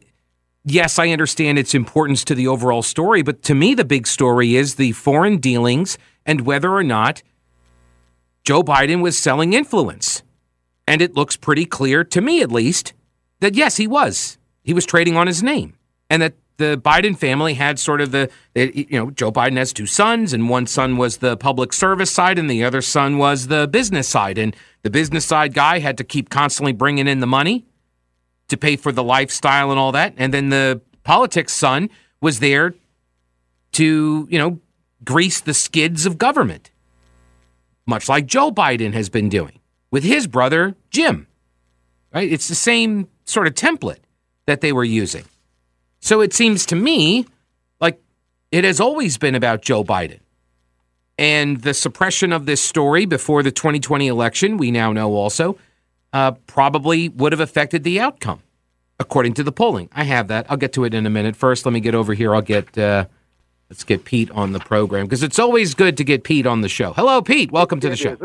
yes, 0.64 0.98
I 0.98 1.10
understand 1.10 1.60
its 1.60 1.76
importance 1.76 2.24
to 2.26 2.36
the 2.36 2.48
overall 2.48 2.82
story, 2.82 3.22
but 3.22 3.44
to 3.44 3.56
me, 3.56 3.74
the 3.74 3.86
big 3.86 4.08
story 4.08 4.56
is 4.56 4.76
the 4.76 4.94
foreign 4.94 5.38
dealings 5.38 5.98
and 6.26 6.42
whether 6.42 6.72
or 6.72 6.84
not 6.84 7.22
Joe 8.44 8.64
Biden 8.64 9.02
was 9.02 9.18
selling 9.18 9.54
influence. 9.54 10.24
And 10.88 11.02
it 11.02 11.16
looks 11.16 11.38
pretty 11.38 11.66
clear, 11.66 12.04
to 12.06 12.22
me 12.22 12.42
at 12.42 12.52
least, 12.52 12.94
that 13.40 13.56
yes, 13.56 13.78
he 13.78 13.88
was. 13.88 14.38
He 14.64 14.74
was 14.74 14.86
trading 14.86 15.16
on 15.16 15.28
his 15.28 15.44
name. 15.44 15.76
And 16.10 16.22
that 16.22 16.34
the 16.62 16.80
Biden 16.80 17.18
family 17.18 17.56
had 17.56 17.80
sort 17.80 18.02
of 18.02 18.12
the, 18.12 18.30
you 18.56 18.86
know, 18.92 19.10
Joe 19.10 19.32
Biden 19.32 19.58
has 19.58 19.74
two 19.74 19.88
sons, 19.88 20.32
and 20.32 20.48
one 20.48 20.68
son 20.68 20.96
was 20.96 21.18
the 21.18 21.36
public 21.36 21.74
service 21.74 22.12
side, 22.12 22.38
and 22.38 22.50
the 22.50 22.64
other 22.64 22.82
son 22.82 23.18
was 23.18 23.48
the 23.48 23.68
business 23.68 24.08
side. 24.08 24.38
And 24.38 24.56
the 24.84 24.92
business 24.92 25.26
side 25.26 25.56
guy 25.56 25.80
had 25.80 25.98
to 25.98 26.04
keep 26.04 26.30
constantly 26.30 26.72
bringing 26.72 27.08
in 27.08 27.20
the 27.20 27.28
money 27.28 27.66
to 28.50 28.58
pay 28.58 28.76
for 28.76 28.92
the 28.92 29.04
lifestyle 29.04 29.72
and 29.72 29.80
all 29.80 29.92
that. 29.94 30.14
And 30.18 30.32
then 30.34 30.50
the 30.50 30.82
politics 31.04 31.54
son 31.54 31.90
was 32.22 32.40
there 32.40 32.76
to, 33.72 34.28
you 34.30 34.38
know, 34.38 34.60
grease 35.04 35.42
the 35.42 35.56
skids 35.56 36.06
of 36.06 36.20
government, 36.20 36.70
much 37.88 38.08
like 38.08 38.28
Joe 38.28 38.52
Biden 38.52 38.94
has 38.94 39.10
been 39.10 39.30
doing 39.30 39.60
with 39.90 40.04
his 40.04 40.28
brother, 40.28 40.76
Jim. 40.92 41.26
Right? 42.14 42.32
It's 42.32 42.48
the 42.48 42.56
same 42.56 43.08
sort 43.26 43.48
of 43.48 43.56
template 43.56 44.04
that 44.46 44.62
they 44.62 44.72
were 44.72 44.84
using. 44.84 45.24
So 46.02 46.20
it 46.20 46.34
seems 46.34 46.66
to 46.66 46.76
me 46.76 47.28
like 47.80 48.02
it 48.52 48.64
has 48.64 48.80
always 48.80 49.18
been 49.18 49.36
about 49.36 49.62
Joe 49.62 49.84
Biden. 49.84 50.20
And 51.18 51.62
the 51.62 51.76
suppression 51.76 52.34
of 52.34 52.48
this 52.48 52.62
story 52.62 53.06
before 53.06 53.44
the 53.44 53.52
2020 53.52 54.08
election, 54.08 54.58
we 54.58 54.72
now 54.72 54.92
know 54.92 55.14
also, 55.14 55.58
uh, 56.12 56.32
probably 56.48 57.10
would 57.10 57.32
have 57.32 57.40
affected 57.40 57.84
the 57.84 58.00
outcome, 58.00 58.42
according 59.00 59.36
to 59.36 59.44
the 59.44 59.52
polling. 59.52 59.90
I 59.94 60.04
have 60.06 60.28
that. 60.30 60.48
I'll 60.50 60.58
get 60.58 60.74
to 60.74 60.84
it 60.84 60.96
in 60.96 61.06
a 61.06 61.10
minute. 61.12 61.36
First, 61.36 61.66
let 61.66 61.72
me 61.72 61.80
get 61.80 61.94
over 61.94 62.16
here. 62.16 62.34
I'll 62.34 62.42
get 62.42 62.76
uh, 62.76 63.06
let's 63.70 63.84
get 63.84 64.04
Pete 64.04 64.32
on 64.32 64.54
the 64.54 64.60
program 64.60 65.06
because 65.06 65.22
it's 65.22 65.38
always 65.38 65.76
good 65.76 65.96
to 65.98 66.04
get 66.04 66.24
Pete 66.24 66.48
on 66.48 66.62
the 66.62 66.70
show. 66.70 66.94
Hello, 66.94 67.22
Pete. 67.22 67.52
Welcome 67.52 67.80
to 67.82 67.90
the 67.90 67.96
show. 67.96 68.18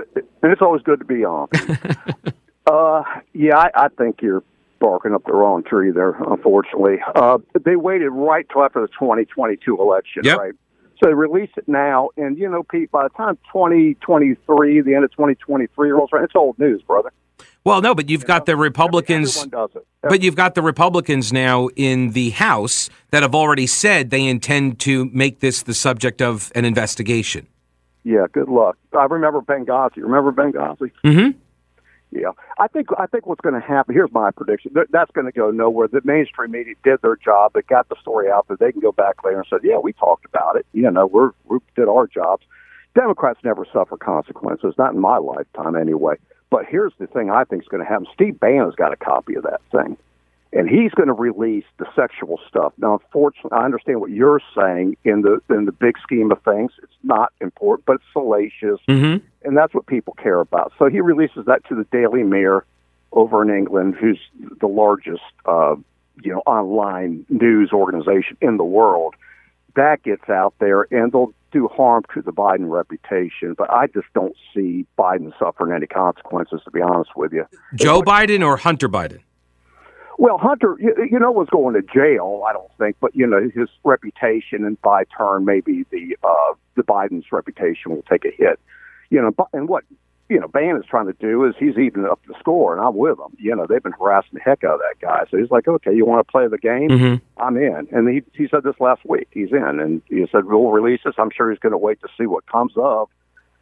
And 0.43 0.53
it's 0.53 0.63
always 0.63 0.83
good 0.83 0.99
to 1.01 1.05
be 1.05 1.25
on. 1.25 1.49
uh, 2.67 3.03
yeah, 3.35 3.59
I, 3.59 3.71
I 3.75 3.89
think 3.89 4.23
you're 4.23 4.43
barking 4.79 5.15
up 5.15 5.25
the 5.25 5.33
wrong 5.35 5.63
tree 5.63 5.91
there. 5.91 6.17
Unfortunately, 6.29 6.97
uh, 7.15 7.39
they 7.65 7.77
waited 7.77 8.11
right 8.11 8.47
till 8.53 8.63
after 8.63 8.81
the 8.81 8.89
2022 8.89 9.77
election, 9.81 10.23
Yep. 10.25 10.39
right? 10.39 10.53
So 11.03 11.09
they 11.09 11.15
release 11.15 11.51
it 11.57 11.69
now, 11.69 12.09
and 12.17 12.39
you 12.39 12.49
know, 12.49 12.63
Pete, 12.63 12.91
by 12.91 13.03
the 13.03 13.11
time 13.11 13.37
2023, 13.53 14.81
the 14.81 14.95
end 14.95 15.05
of 15.05 15.11
2023 15.11 15.91
rolls 15.91 16.11
around, 16.13 16.25
it's 16.25 16.35
old 16.35 16.59
news, 16.59 16.83
brother. 16.83 17.13
Well, 17.65 17.83
no, 17.83 17.95
but 17.95 18.09
you've 18.09 18.25
got 18.25 18.47
the 18.47 18.57
Republicans. 18.57 19.37
Everyone 19.37 19.69
does 19.69 19.77
it. 19.77 19.87
But 20.03 20.23
you've 20.23 20.37
got 20.37 20.55
the 20.55 20.63
Republicans 20.63 21.33
now 21.33 21.69
in 21.75 22.13
the 22.13 22.31
House 22.31 22.89
that 23.11 23.23
have 23.23 23.35
already 23.35 23.67
said 23.67 24.11
they 24.11 24.25
intend 24.27 24.79
to 24.81 25.07
make 25.07 25.41
this 25.41 25.63
the 25.65 25.75
subject 25.75 26.23
of 26.23 26.53
an 26.55 26.65
investigation. 26.65 27.47
Yeah, 28.05 28.27
good 28.33 28.49
luck. 28.49 28.79
I 28.97 29.05
remember 29.07 29.41
Benghazi. 29.41 29.97
Remember 29.97 30.31
Benghazi? 30.31 30.93
Mm-hmm. 31.05 31.37
Yeah, 32.21 32.31
I 32.59 32.69
think 32.69 32.89
I 32.99 33.07
think 33.07 33.27
what's 33.27 33.41
going 33.41 33.55
to 33.61 33.67
happen. 33.67 33.95
Here's 33.95 34.13
my 34.13 34.31
prediction. 34.31 34.73
That- 34.75 34.91
That's 34.91 35.11
going 35.13 35.27
to 35.27 35.33
go 35.33 35.51
nowhere. 35.51 35.89
The 35.89 36.01
mainstream 36.05 36.53
media 36.53 36.75
did 36.83 37.03
their 37.03 37.17
job. 37.17 37.53
They 37.55 37.63
got 37.63 37.89
the 37.89 37.97
story 38.01 38.31
out 38.31 38.47
there. 38.49 38.57
They 38.57 38.73
can 38.73 38.81
go 38.81 38.93
back 38.93 39.23
later 39.25 39.39
and 39.39 39.47
say, 39.51 39.69
"Yeah, 39.69 39.79
we 39.79 39.93
talked 39.93 40.25
about 40.25 40.57
it. 40.57 40.67
You 40.73 40.91
know, 40.91 41.07
we're 41.07 41.31
we 41.49 41.59
did 41.75 41.89
our 41.89 42.07
jobs." 42.07 42.45
Democrats 42.95 43.41
never 43.45 43.67
suffer 43.73 43.97
consequences, 43.99 44.75
not 44.79 44.95
in 44.95 45.01
my 45.01 45.19
lifetime 45.19 45.77
anyway. 45.77 46.15
But 46.49 46.65
here's 46.67 46.93
the 46.99 47.07
thing: 47.07 47.31
I 47.31 47.45
think 47.45 47.63
is 47.63 47.69
going 47.69 47.83
to 47.83 47.89
happen. 47.89 48.07
Steve 48.15 48.41
Bannon's 48.41 48.75
got 48.77 48.93
a 48.93 48.97
copy 48.97 49.35
of 49.35 49.43
that 49.43 49.61
thing, 49.71 49.97
and 50.57 50.69
he's 50.69 50.93
going 50.93 51.09
to 51.09 51.13
release 51.15 51.65
the 51.79 51.87
sexual 51.95 52.41
stuff. 52.49 52.73
Now, 52.79 52.95
unfortunately, 52.95 53.51
I 53.53 53.65
understand 53.65 54.01
what 54.01 54.11
you're 54.11 54.41
saying 54.57 54.97
in 55.05 55.23
the 55.23 55.41
in 55.51 55.67
the 55.67 55.73
big 55.73 55.97
scheme 56.03 56.33
of 56.33 56.43
things. 56.43 56.73
It's 56.83 56.93
not 57.03 57.33
important, 57.41 57.87
but 57.87 57.97
it's 57.97 58.05
salacious 58.13 58.81
Mm-hmm. 58.89 59.25
and 59.47 59.57
that's 59.57 59.75
what 59.75 59.87
people 59.87 60.15
care 60.23 60.41
about. 60.41 60.73
So 60.79 60.89
he 60.89 61.01
releases 61.01 61.47
that 61.47 61.65
to 61.69 61.75
the 61.75 61.85
Daily 61.93 62.23
Mirror 62.23 62.65
over 63.13 63.43
in 63.43 63.51
England, 63.57 63.97
who's 64.01 64.21
the 64.61 64.67
largest, 64.67 65.23
uh, 65.47 65.77
you 66.23 66.33
know, 66.33 66.41
online 66.47 67.25
news 67.29 67.71
organization 67.73 68.37
in 68.41 68.57
the 68.57 68.65
world. 68.65 69.15
That 69.75 70.03
gets 70.03 70.29
out 70.29 70.55
there, 70.59 70.87
and 70.91 71.13
they'll 71.13 71.35
do 71.53 71.69
harm 71.69 72.05
to 72.15 72.23
the 72.23 72.33
Biden 72.33 72.71
reputation. 72.71 73.55
But 73.57 73.71
I 73.71 73.87
just 73.89 74.07
don't 74.15 74.35
see 74.55 74.87
Biden 74.99 75.33
suffering 75.39 75.73
any 75.73 75.87
consequences, 75.87 76.61
to 76.65 76.71
be 76.71 76.81
honest 76.81 77.11
with 77.15 77.33
you. 77.33 77.45
Joe 77.75 78.01
Biden 78.03 78.45
or 78.45 78.57
Hunter 78.57 78.89
Biden? 78.89 79.21
Well, 80.19 80.39
Hunter, 80.39 80.77
you, 80.81 80.95
you 81.11 81.19
know, 81.19 81.31
was 81.31 81.49
going 81.51 81.75
to 81.75 81.83
jail. 81.83 82.43
I 82.49 82.53
don't 82.53 82.71
think, 82.79 82.97
but 83.01 83.15
you 83.15 83.27
know, 83.27 83.51
his 83.55 83.69
reputation, 83.85 84.65
and 84.65 84.81
by 84.83 85.05
turn, 85.17 85.45
maybe 85.45 85.85
the 85.91 86.17
uh, 86.23 86.55
the 86.75 86.83
Biden's 86.83 87.31
reputation 87.33 87.93
will 87.93 88.05
take 88.11 88.25
a 88.25 88.31
hit. 88.31 88.59
You 89.11 89.21
know, 89.23 89.49
and 89.53 89.69
what 89.69 89.85
you 90.29 90.41
know, 90.41 90.49
Ban 90.49 90.77
is 90.77 90.85
trying 90.89 91.07
to 91.07 91.13
do 91.15 91.45
is 91.45 91.55
he's 91.59 91.77
evening 91.79 92.07
up 92.07 92.21
the 92.27 92.35
score, 92.41 92.77
and 92.77 92.85
I'm 92.85 92.97
with 92.97 93.19
him. 93.19 93.37
You 93.39 93.55
know, 93.55 93.67
they've 93.69 93.83
been 93.83 93.93
harassing 93.93 94.31
the 94.33 94.41
heck 94.41 94.65
out 94.65 94.75
of 94.75 94.81
that 94.81 94.97
guy, 95.01 95.25
so 95.31 95.37
he's 95.37 95.51
like, 95.51 95.69
okay, 95.69 95.95
you 95.95 96.05
want 96.05 96.27
to 96.27 96.31
play 96.31 96.49
the 96.49 96.59
game? 96.59 96.89
Mhm. 96.91 97.21
I'm 97.37 97.57
in. 97.57 97.87
And 97.93 98.09
he 98.09 98.23
he 98.33 98.49
said 98.49 98.63
this 98.65 98.75
last 98.81 99.03
week. 99.05 99.29
He's 99.31 99.53
in, 99.53 99.81
and 99.81 100.03
he 100.09 100.27
said 100.33 100.47
we'll 100.47 100.71
release 100.71 101.01
this. 101.05 101.15
I'm 101.19 101.31
sure 101.31 101.51
he's 101.51 101.61
going 101.61 101.73
to 101.73 101.79
wait 101.79 102.01
to 102.01 102.09
see 102.19 102.27
what 102.27 102.47
comes 102.47 102.73
of 102.77 103.09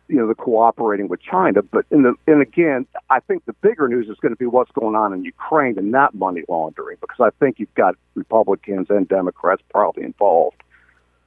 you 0.08 0.16
know, 0.16 0.26
the 0.26 0.34
cooperating 0.34 1.08
with 1.08 1.20
China. 1.22 1.62
But 1.62 1.86
in 1.90 2.02
the 2.02 2.14
and 2.26 2.42
again, 2.42 2.86
I 3.10 3.20
think 3.20 3.44
the 3.46 3.54
bigger 3.54 3.88
news 3.88 4.08
is 4.08 4.16
going 4.20 4.32
to 4.32 4.36
be 4.36 4.46
what's 4.46 4.72
going 4.72 4.94
on 4.94 5.12
in 5.12 5.24
Ukraine 5.24 5.78
and 5.78 5.90
not 5.90 6.14
money 6.14 6.42
laundering, 6.48 6.98
because 7.00 7.20
I 7.20 7.30
think 7.38 7.58
you've 7.58 7.74
got 7.74 7.96
Republicans 8.14 8.88
and 8.90 9.08
Democrats 9.08 9.62
probably 9.70 10.04
involved. 10.04 10.62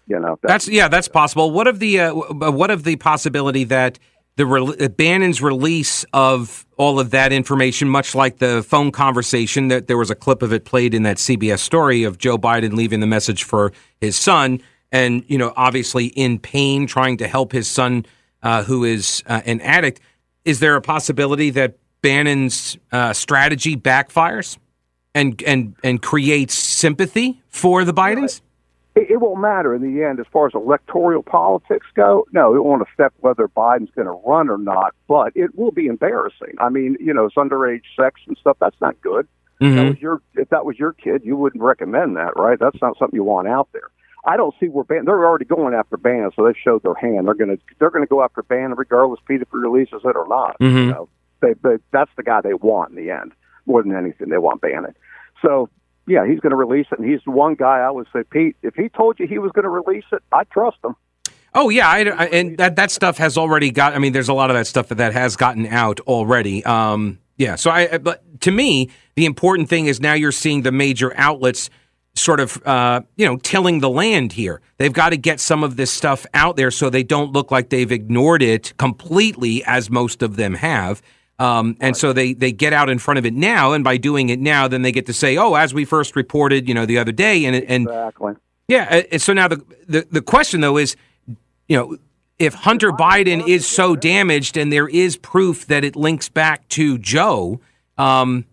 You 0.08 0.20
know, 0.20 0.40
That's 0.42 0.70
yeah, 0.70 0.88
that's 0.88 1.10
possible. 1.10 1.52
What 1.52 1.68
of 1.68 1.80
the 1.80 2.00
uh, 2.00 2.14
what 2.14 2.72
of 2.72 2.84
the 2.84 2.96
possibility 2.96 3.66
that 3.66 4.00
the 4.38 4.46
re- 4.46 4.76
uh, 4.80 4.88
Bannon's 4.88 5.42
release 5.42 6.06
of 6.14 6.66
all 6.78 7.00
of 7.00 7.10
that 7.10 7.34
information, 7.34 7.90
much 7.90 8.16
like 8.16 8.38
the 8.38 8.64
phone 8.64 8.92
conversation 8.92 9.68
that 9.68 9.88
there 9.88 9.98
was 9.98 10.10
a 10.10 10.16
clip 10.16 10.42
of 10.42 10.54
it 10.54 10.64
played 10.64 10.94
in 10.94 11.04
that 11.04 11.18
CBS 11.18 11.60
story 11.60 12.04
of 12.04 12.18
Joe 12.18 12.38
Biden 12.38 12.74
leaving 12.74 13.02
the 13.02 13.08
message 13.08 13.44
for 13.44 13.74
his 14.00 14.16
son, 14.16 14.62
and 14.92 15.26
you 15.28 15.38
know, 15.38 15.52
obviously 15.58 16.06
in 16.06 16.40
pain, 16.40 16.88
trying 16.88 17.18
to 17.18 17.28
help 17.28 17.52
his 17.52 17.68
son 17.68 18.06
uh, 18.44 18.64
who 18.64 18.84
is 18.84 19.24
uh, 19.28 19.42
an 19.46 19.62
addict. 19.62 20.00
Is 20.46 20.60
there 20.60 20.76
a 20.76 20.82
possibility 20.82 21.50
that 21.52 21.78
Bannon's 22.02 22.78
uh, 22.92 23.14
strategy 23.14 23.76
backfires 23.76 24.58
and 25.14 25.42
and 25.44 25.76
and 25.84 26.02
creates 26.02 26.54
sympathy 26.54 27.42
for 27.50 27.84
the 27.84 27.94
Bidens? 27.94 28.42
it, 28.98 29.12
it 29.12 29.18
won't 29.18 29.40
matter 29.40 29.76
in 29.76 29.82
the 29.82 30.04
end 30.04 30.20
as 30.20 30.26
far 30.32 30.48
as 30.48 30.54
electoral 30.54 31.24
politics 31.24 31.86
go. 31.94 32.26
No, 32.32 32.56
it 32.56 32.64
won't 32.64 32.82
affect 32.82 33.16
whether 33.20 33.48
Biden's 33.48 33.92
going 33.92 34.08
to 34.08 34.20
run 34.26 34.50
or 34.50 34.58
not, 34.58 34.96
but 35.08 35.32
it 35.36 35.56
will 35.56 35.72
be 35.72 35.88
embarrassing. 35.88 36.56
I 36.60 36.70
mean, 36.70 36.98
you 37.00 37.14
know, 37.14 37.26
it's 37.26 37.36
underage 37.36 37.84
sex 37.96 38.22
and 38.28 38.38
stuff. 38.38 38.58
That's 38.60 38.80
not 38.82 39.00
good. 39.02 39.28
If 39.60 39.76
that 39.76 39.90
was 39.90 40.02
your 40.02 40.22
if 40.36 40.50
that 40.50 40.66
was 40.66 40.78
your 40.78 40.94
kid, 40.94 41.24
you 41.26 41.36
wouldn't 41.36 41.64
recommend 41.64 42.16
that, 42.18 42.36
right? 42.36 42.60
That's 42.60 42.80
not 42.80 42.96
something 43.00 43.16
you 43.16 43.24
want 43.24 43.48
out 43.48 43.68
there. 43.74 43.90
I 44.28 44.38
don't 44.38 44.54
see 44.60 44.68
where 44.68 44.84
Bannon. 44.84 45.06
They're 45.06 45.26
already 45.26 45.46
going 45.46 45.74
after 45.74 45.98
Bannon, 45.98 46.32
so 46.36 46.46
they 46.46 46.54
showed 46.54 46.84
their 46.84 46.94
hand. 46.96 47.26
They're 47.28 47.34
going 47.34 47.56
to 47.58 47.64
they're 47.80 47.90
going 47.90 48.04
to 48.04 48.10
go 48.10 48.22
after 48.22 48.44
Bannon 48.44 48.76
regardless, 48.76 49.20
Pete, 49.28 49.42
if 49.42 49.48
he 49.52 49.58
releases 49.58 50.02
it 50.04 50.16
or 50.16 50.28
not. 50.28 50.60
Mhm. 50.60 50.74
You 50.74 50.86
know, 50.92 51.10
they, 51.42 51.54
they 51.64 51.78
that's 51.92 52.12
the 52.18 52.24
guy 52.24 52.42
they 52.42 52.54
want 52.54 52.92
in 52.92 52.98
the 52.98 53.10
end 53.10 53.32
more 53.66 53.82
than 53.82 53.96
anything. 53.96 54.30
They 54.30 54.38
want 54.38 54.62
Bannon. 54.62 54.94
So 55.42 55.70
yeah, 56.08 56.26
he's 56.28 56.40
going 56.40 56.52
to 56.52 56.56
release 56.58 56.88
it, 56.92 57.00
and 57.00 57.10
he's 57.10 57.22
the 57.26 57.32
one 57.32 57.56
guy 57.56 57.80
I 57.80 57.90
would 57.90 58.08
say, 58.14 58.24
Pete. 58.30 58.56
If 58.64 58.76
he 58.76 58.90
told 58.90 59.20
you 59.20 59.28
he 59.28 59.40
was 59.40 59.52
going 59.54 59.64
to 59.64 59.70
release 59.70 60.06
it, 60.12 60.22
I 60.32 60.44
trust 60.46 60.78
him. 60.84 60.96
Oh 61.54 61.70
yeah, 61.70 61.88
I, 61.90 62.00
I- 62.02 62.26
and 62.28 62.58
that 62.58 62.76
that 62.76 62.92
stuff 62.92 63.18
has 63.18 63.38
already 63.38 63.72
got. 63.72 63.94
I 63.94 64.00
mean, 64.00 64.14
there's 64.14 64.30
a 64.30 64.34
lot 64.34 64.50
of 64.50 64.56
that 64.56 64.68
stuff 64.68 64.90
that, 64.90 64.96
that 65.00 65.14
has 65.14 65.36
gotten 65.36 65.66
out 65.68 66.00
already. 66.02 66.64
Um, 66.66 67.20
yeah. 67.38 67.56
So 67.56 67.72
I, 67.72 67.98
but 67.98 68.42
to 68.42 68.52
me, 68.52 68.90
the 69.16 69.26
important 69.26 69.70
thing 69.70 69.86
is 69.86 70.00
now 70.02 70.14
you're 70.14 70.32
seeing 70.32 70.64
the 70.64 70.72
major 70.72 71.14
outlets 71.16 71.70
sort 72.18 72.40
of, 72.40 72.62
uh, 72.66 73.02
you 73.16 73.26
know, 73.26 73.38
tilling 73.38 73.80
the 73.80 73.90
land 73.90 74.34
here. 74.34 74.62
They've 74.78 74.94
got 74.94 75.10
to 75.10 75.18
get 75.18 75.40
some 75.40 75.64
of 75.64 75.76
this 75.76 75.92
stuff 75.92 76.26
out 76.34 76.56
there 76.58 76.72
so 76.72 76.90
they 76.90 77.04
don't 77.04 77.32
look 77.32 77.52
like 77.52 77.70
they've 77.70 77.92
ignored 77.92 78.42
it 78.42 78.74
completely, 78.78 79.64
as 79.66 79.90
most 79.90 80.22
of 80.22 80.36
them 80.36 80.56
have. 80.56 81.02
Um, 81.40 81.78
and 81.80 81.96
so 81.96 82.14
they 82.14 82.34
they 82.34 82.52
get 82.52 82.74
out 82.74 82.90
in 82.90 82.98
front 82.98 83.20
of 83.20 83.26
it 83.26 83.34
now, 83.34 83.74
and 83.74 83.84
by 83.84 83.98
doing 83.98 84.30
it 84.30 84.40
now, 84.40 84.68
then 84.68 84.82
they 84.82 84.92
get 84.92 85.06
to 85.06 85.14
say, 85.14 85.38
"Oh, 85.38 85.54
as 85.54 85.72
we 85.74 85.86
first 85.86 86.16
reported, 86.16 86.68
you 86.68 86.74
know, 86.74 86.86
the 86.86 86.98
other 86.98 87.12
day," 87.12 87.46
and 87.46 87.56
and 87.56 87.84
exactly. 87.88 88.34
yeah. 88.68 89.04
uh, 89.14 89.18
So 89.20 89.34
now 89.34 89.48
the, 89.48 89.64
the 89.88 90.08
the 90.10 90.22
question 90.22 90.62
though 90.62 90.78
is, 90.78 90.96
you 91.68 91.78
know, 91.78 91.98
if 92.40 92.56
Hunter 92.56 92.92
Biden 92.92 93.48
is 93.48 93.68
so 93.68 93.96
damaged 93.96 94.58
and 94.58 94.74
there 94.74 94.88
is 94.88 95.16
proof 95.16 95.68
that 95.68 95.84
it 95.84 95.96
links 95.96 96.28
back 96.28 96.68
to 96.70 96.98
Joe, 96.98 97.60
um, 98.00 98.46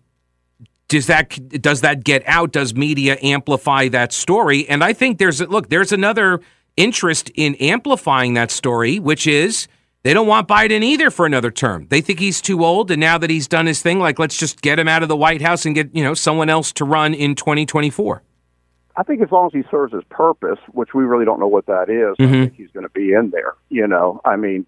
does 0.87 1.07
that 1.07 1.29
does 1.61 1.81
that 1.81 2.03
get 2.03 2.23
out? 2.27 2.51
Does 2.51 2.75
media 2.75 3.17
amplify 3.21 3.87
that 3.89 4.13
story? 4.13 4.67
And 4.69 4.83
I 4.83 4.93
think 4.93 5.17
there's 5.17 5.41
look, 5.41 5.69
there's 5.69 5.91
another 5.91 6.41
interest 6.77 7.31
in 7.35 7.55
amplifying 7.55 8.33
that 8.35 8.51
story, 8.51 8.99
which 8.99 9.25
is 9.27 9.67
They 10.03 10.13
don't 10.13 10.27
want 10.27 10.47
Biden 10.47 10.83
either 10.83 11.09
for 11.09 11.25
another 11.25 11.49
term. 11.49 11.87
They 11.89 11.99
think 12.01 12.19
he's 12.19 12.39
too 12.39 12.63
old, 12.63 12.91
and 12.91 12.99
now 12.99 13.17
that 13.17 13.31
he's 13.31 13.47
done 13.47 13.65
his 13.65 13.81
thing, 13.81 13.97
like 13.97 14.19
let's 14.19 14.37
just 14.37 14.61
get 14.61 14.77
him 14.77 14.87
out 14.87 15.01
of 15.01 15.09
the 15.09 15.17
White 15.17 15.41
House 15.41 15.65
and 15.65 15.73
get 15.73 15.95
you 15.95 16.03
know 16.03 16.13
someone 16.13 16.49
else 16.49 16.71
to 16.73 16.85
run 16.85 17.13
in 17.15 17.33
2024. 17.33 18.21
I 18.97 19.03
think 19.03 19.21
as 19.23 19.31
long 19.31 19.47
as 19.47 19.53
he 19.53 19.63
serves 19.71 19.93
his 19.93 20.03
purpose, 20.11 20.59
which 20.71 20.93
we 20.93 21.03
really 21.03 21.25
don't 21.25 21.39
know 21.39 21.47
what 21.47 21.65
that 21.65 21.89
is, 21.89 22.15
Mhm. 22.17 22.27
I 22.29 22.31
think 22.45 22.55
he's 22.55 22.69
going 22.71 22.85
to 22.85 22.91
be 22.93 23.11
in 23.13 23.31
there. 23.31 23.55
You 23.69 23.87
know, 23.87 24.21
I 24.23 24.35
mean, 24.37 24.65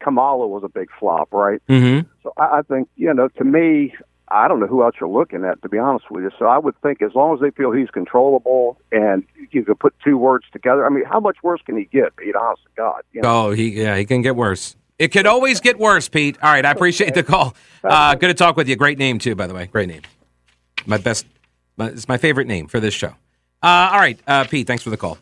Kamala 0.00 0.46
was 0.48 0.64
a 0.64 0.68
big 0.68 0.88
flop, 0.98 1.28
right? 1.32 1.60
Mm-hmm. 1.68 2.08
So 2.24 2.32
I, 2.38 2.58
I 2.58 2.62
think, 2.62 2.88
you 2.96 3.12
know, 3.14 3.28
to 3.28 3.44
me, 3.44 3.94
I 4.30 4.48
don't 4.48 4.60
know 4.60 4.66
who 4.66 4.82
else 4.82 4.94
you're 5.00 5.08
looking 5.08 5.44
at, 5.44 5.62
to 5.62 5.68
be 5.68 5.78
honest 5.78 6.10
with 6.10 6.24
you. 6.24 6.30
So 6.38 6.46
I 6.46 6.58
would 6.58 6.80
think 6.82 7.02
as 7.02 7.14
long 7.14 7.34
as 7.34 7.40
they 7.40 7.50
feel 7.50 7.72
he's 7.72 7.90
controllable 7.90 8.78
and 8.92 9.24
you 9.50 9.64
can 9.64 9.74
put 9.76 9.94
two 10.04 10.16
words 10.18 10.44
together, 10.52 10.84
I 10.84 10.90
mean, 10.90 11.04
how 11.04 11.20
much 11.20 11.38
worse 11.42 11.60
can 11.64 11.76
he 11.76 11.84
get, 11.84 12.16
Pete? 12.16 12.36
Honest 12.36 12.62
to 12.64 12.70
God. 12.76 13.02
You 13.12 13.22
know? 13.22 13.46
Oh, 13.46 13.50
he 13.52 13.80
yeah, 13.82 13.96
he 13.96 14.04
can 14.04 14.22
get 14.22 14.36
worse. 14.36 14.76
It 14.98 15.08
could 15.08 15.26
always 15.26 15.60
get 15.60 15.78
worse, 15.78 16.08
Pete. 16.08 16.36
All 16.42 16.50
right, 16.50 16.64
I 16.64 16.70
appreciate 16.72 17.14
the 17.14 17.22
call. 17.22 17.54
Uh, 17.84 18.16
good 18.16 18.26
to 18.26 18.34
talk 18.34 18.56
with 18.56 18.68
you. 18.68 18.74
Great 18.74 18.98
name 18.98 19.20
too, 19.20 19.36
by 19.36 19.46
the 19.46 19.54
way. 19.54 19.66
Great 19.66 19.88
name. 19.88 20.02
My 20.84 20.98
best. 20.98 21.24
My, 21.76 21.86
it's 21.86 22.08
my 22.08 22.16
favorite 22.16 22.48
name 22.48 22.66
for 22.66 22.80
this 22.80 22.92
show. 22.92 23.14
Uh, 23.62 23.90
all 23.92 24.00
right, 24.00 24.18
uh, 24.26 24.44
Pete. 24.44 24.66
Thanks 24.66 24.82
for 24.82 24.90
the 24.90 24.96
call. 24.96 25.16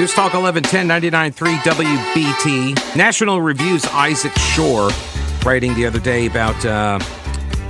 News 0.00 0.14
Talk 0.14 0.32
1110 0.32 0.88
99.3 1.34 1.56
WBT. 1.58 2.96
National 2.96 3.42
Review's 3.42 3.84
Isaac 3.88 4.32
Schorr 4.32 4.88
writing 5.44 5.74
the 5.74 5.84
other 5.84 6.00
day 6.00 6.24
about 6.24 6.64
uh, 6.64 6.98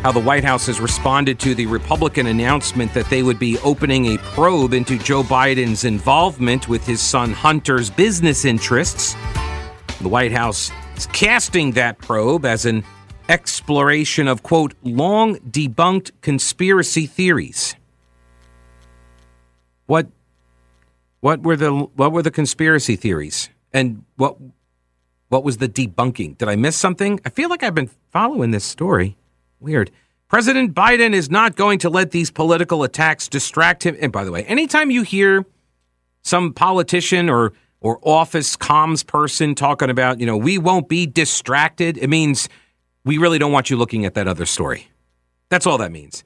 how 0.04 0.12
the 0.12 0.20
White 0.20 0.44
House 0.44 0.68
has 0.68 0.78
responded 0.78 1.40
to 1.40 1.56
the 1.56 1.66
Republican 1.66 2.28
announcement 2.28 2.94
that 2.94 3.10
they 3.10 3.24
would 3.24 3.40
be 3.40 3.58
opening 3.64 4.14
a 4.14 4.18
probe 4.18 4.74
into 4.74 4.96
Joe 4.96 5.24
Biden's 5.24 5.82
involvement 5.82 6.68
with 6.68 6.86
his 6.86 7.00
son 7.00 7.32
Hunter's 7.32 7.90
business 7.90 8.44
interests. 8.44 9.16
The 10.00 10.08
White 10.08 10.30
House 10.30 10.70
is 10.96 11.06
casting 11.06 11.72
that 11.72 11.98
probe 11.98 12.44
as 12.44 12.64
an 12.64 12.84
exploration 13.28 14.28
of, 14.28 14.44
quote, 14.44 14.74
long 14.84 15.34
debunked 15.38 16.12
conspiracy 16.20 17.06
theories. 17.06 17.74
What 19.86 20.06
what 21.20 21.42
were 21.42 21.56
the 21.56 21.72
what 21.72 22.12
were 22.12 22.22
the 22.22 22.30
conspiracy 22.30 22.96
theories? 22.96 23.50
And 23.72 24.04
what 24.16 24.36
what 25.28 25.44
was 25.44 25.58
the 25.58 25.68
debunking? 25.68 26.38
Did 26.38 26.48
I 26.48 26.56
miss 26.56 26.76
something? 26.76 27.20
I 27.24 27.30
feel 27.30 27.48
like 27.48 27.62
I've 27.62 27.74
been 27.74 27.90
following 28.10 28.50
this 28.50 28.64
story. 28.64 29.16
Weird. 29.60 29.90
President 30.28 30.74
Biden 30.74 31.12
is 31.12 31.30
not 31.30 31.56
going 31.56 31.78
to 31.80 31.90
let 31.90 32.12
these 32.12 32.30
political 32.30 32.82
attacks 32.84 33.28
distract 33.28 33.84
him. 33.84 33.96
And 34.00 34.12
by 34.12 34.24
the 34.24 34.30
way, 34.30 34.44
anytime 34.44 34.90
you 34.90 35.02
hear 35.02 35.44
some 36.22 36.52
politician 36.52 37.28
or 37.28 37.52
or 37.80 37.98
office 38.02 38.56
comms 38.56 39.06
person 39.06 39.54
talking 39.54 39.88
about, 39.88 40.20
you 40.20 40.26
know, 40.26 40.36
we 40.36 40.58
won't 40.58 40.88
be 40.88 41.06
distracted, 41.06 41.96
it 41.96 42.08
means 42.08 42.48
we 43.04 43.18
really 43.18 43.38
don't 43.38 43.52
want 43.52 43.70
you 43.70 43.76
looking 43.76 44.04
at 44.04 44.14
that 44.14 44.28
other 44.28 44.46
story. 44.46 44.88
That's 45.48 45.66
all 45.66 45.78
that 45.78 45.90
means. 45.90 46.24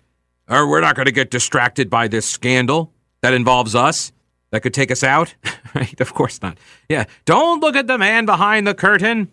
Or 0.49 0.69
we're 0.69 0.81
not 0.81 0.97
going 0.97 1.07
to 1.07 1.13
get 1.13 1.31
distracted 1.31 1.89
by 1.89 2.09
this 2.09 2.27
scandal 2.29 2.93
that 3.23 3.33
involves 3.33 3.75
us 3.75 4.13
that 4.55 4.61
could 4.61 4.73
take 4.73 4.93
us 4.93 5.03
out. 5.03 5.35
right? 5.75 6.01
Of 6.01 6.15
course 6.15 6.41
not. 6.41 6.59
Yeah. 6.89 7.05
Don't 7.25 7.61
look 7.61 7.75
at 7.75 7.89
the 7.89 7.99
man 7.99 8.25
behind 8.25 8.69
the 8.69 8.75
curtain. 8.75 9.33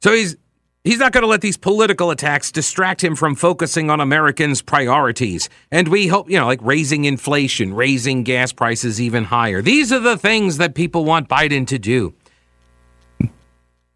So 0.00 0.12
he's 0.12 0.36
he's 0.84 1.00
not 1.00 1.10
going 1.10 1.22
to 1.22 1.28
let 1.28 1.40
these 1.40 1.56
political 1.56 2.12
attacks 2.12 2.52
distract 2.52 3.02
him 3.02 3.16
from 3.16 3.34
focusing 3.34 3.90
on 3.90 4.00
Americans' 4.00 4.62
priorities. 4.62 5.48
And 5.72 5.88
we 5.88 6.06
hope, 6.06 6.30
you 6.30 6.38
know, 6.38 6.46
like 6.46 6.60
raising 6.62 7.06
inflation, 7.06 7.74
raising 7.74 8.22
gas 8.22 8.52
prices 8.52 9.00
even 9.00 9.24
higher. 9.24 9.62
These 9.62 9.92
are 9.92 9.98
the 9.98 10.16
things 10.16 10.58
that 10.58 10.76
people 10.76 11.04
want 11.04 11.28
Biden 11.28 11.66
to 11.66 11.78
do. 11.78 12.14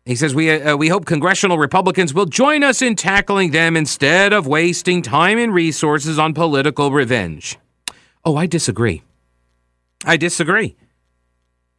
He 0.05 0.17
says 0.17 0.35
we 0.35 0.51
uh, 0.51 0.77
we 0.77 0.89
hope 0.89 1.07
congressional 1.07 1.59
Republicans 1.59 2.13
will 2.13 2.27
join 2.27 2.65
us 2.65 2.83
in 2.83 2.97
tackling 2.97 3.53
them 3.53 3.77
instead 3.77 4.33
of 4.33 4.49
wasting 4.49 5.01
time 5.01 5.39
and 5.39 5.55
resources 5.55 6.19
on 6.19 6.35
political 6.35 6.91
revenge. 6.91 7.57
Oh, 8.25 8.35
I 8.35 8.47
disagree. 8.47 9.03
I 10.05 10.17
disagree. 10.17 10.77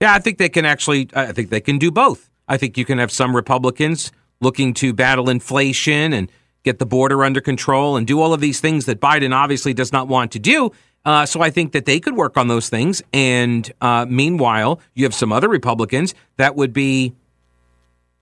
Yeah, 0.02 0.14
I 0.14 0.20
think 0.20 0.38
they 0.38 0.50
can 0.50 0.66
actually 0.66 1.10
I 1.16 1.32
think 1.32 1.50
they 1.50 1.62
can 1.62 1.78
do 1.78 1.92
both. 1.92 2.30
I 2.48 2.58
think 2.58 2.78
you 2.78 2.86
can 2.86 2.98
have 2.98 3.12
some 3.12 3.36
Republicans 3.36 4.12
looking 4.42 4.74
to 4.76 4.94
battle 4.94 5.30
inflation 5.30 6.14
and 6.14 6.32
get 6.64 6.80
the 6.80 6.86
border 6.86 7.24
under 7.24 7.42
control 7.42 7.98
and 7.98 8.08
do 8.08 8.22
all 8.22 8.34
of 8.34 8.42
these 8.42 8.60
things 8.60 8.86
that 8.86 9.00
Biden 9.00 9.34
obviously 9.34 9.74
does 9.74 9.92
not 9.92 10.08
want 10.08 10.32
to 10.32 10.40
do. 10.40 10.72
Uh, 11.06 11.26
so 11.26 11.42
I 11.42 11.50
think 11.50 11.74
that 11.74 11.86
they 11.86 12.00
could 12.00 12.16
work 12.16 12.38
on 12.38 12.48
those 12.48 12.70
things. 12.70 13.02
And 13.12 13.72
uh, 13.82 14.06
meanwhile, 14.08 14.80
you 14.94 15.04
have 15.04 15.14
some 15.14 15.34
other 15.34 15.50
Republicans 15.50 16.16
that 16.38 16.56
would 16.56 16.72
be 16.72 17.14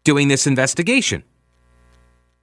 doing 0.03 0.27
this 0.27 0.47
investigation. 0.47 1.23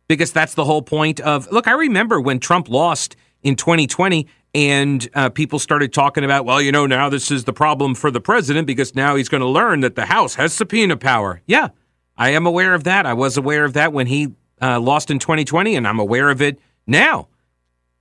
Because 0.06 0.32
that's 0.32 0.54
the 0.54 0.64
whole 0.64 0.82
point 0.82 1.20
of 1.20 1.50
look, 1.52 1.68
I 1.68 1.72
remember 1.72 2.20
when 2.20 2.38
Trump 2.38 2.68
lost 2.68 3.16
in 3.42 3.56
2020 3.56 4.26
and 4.54 5.08
uh, 5.14 5.28
people 5.28 5.58
started 5.58 5.92
talking 5.92 6.24
about, 6.24 6.44
well, 6.44 6.60
you 6.60 6.72
know, 6.72 6.86
now 6.86 7.08
this 7.08 7.30
is 7.30 7.44
the 7.44 7.52
problem 7.52 7.94
for 7.94 8.10
the 8.10 8.20
president 8.20 8.66
because 8.66 8.94
now 8.94 9.14
he's 9.16 9.28
going 9.28 9.42
to 9.42 9.48
learn 9.48 9.80
that 9.80 9.94
the 9.94 10.06
House 10.06 10.34
has 10.36 10.52
subpoena 10.52 10.96
power. 10.96 11.42
Yeah, 11.46 11.68
I 12.16 12.30
am 12.30 12.46
aware 12.46 12.74
of 12.74 12.84
that. 12.84 13.06
I 13.06 13.14
was 13.14 13.36
aware 13.36 13.64
of 13.64 13.74
that 13.74 13.92
when 13.92 14.06
he 14.06 14.34
uh, 14.60 14.80
lost 14.80 15.10
in 15.10 15.18
2020, 15.18 15.76
and 15.76 15.86
I'm 15.86 15.98
aware 15.98 16.30
of 16.30 16.40
it 16.42 16.58
now. 16.86 17.28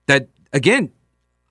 That, 0.07 0.29
again, 0.53 0.91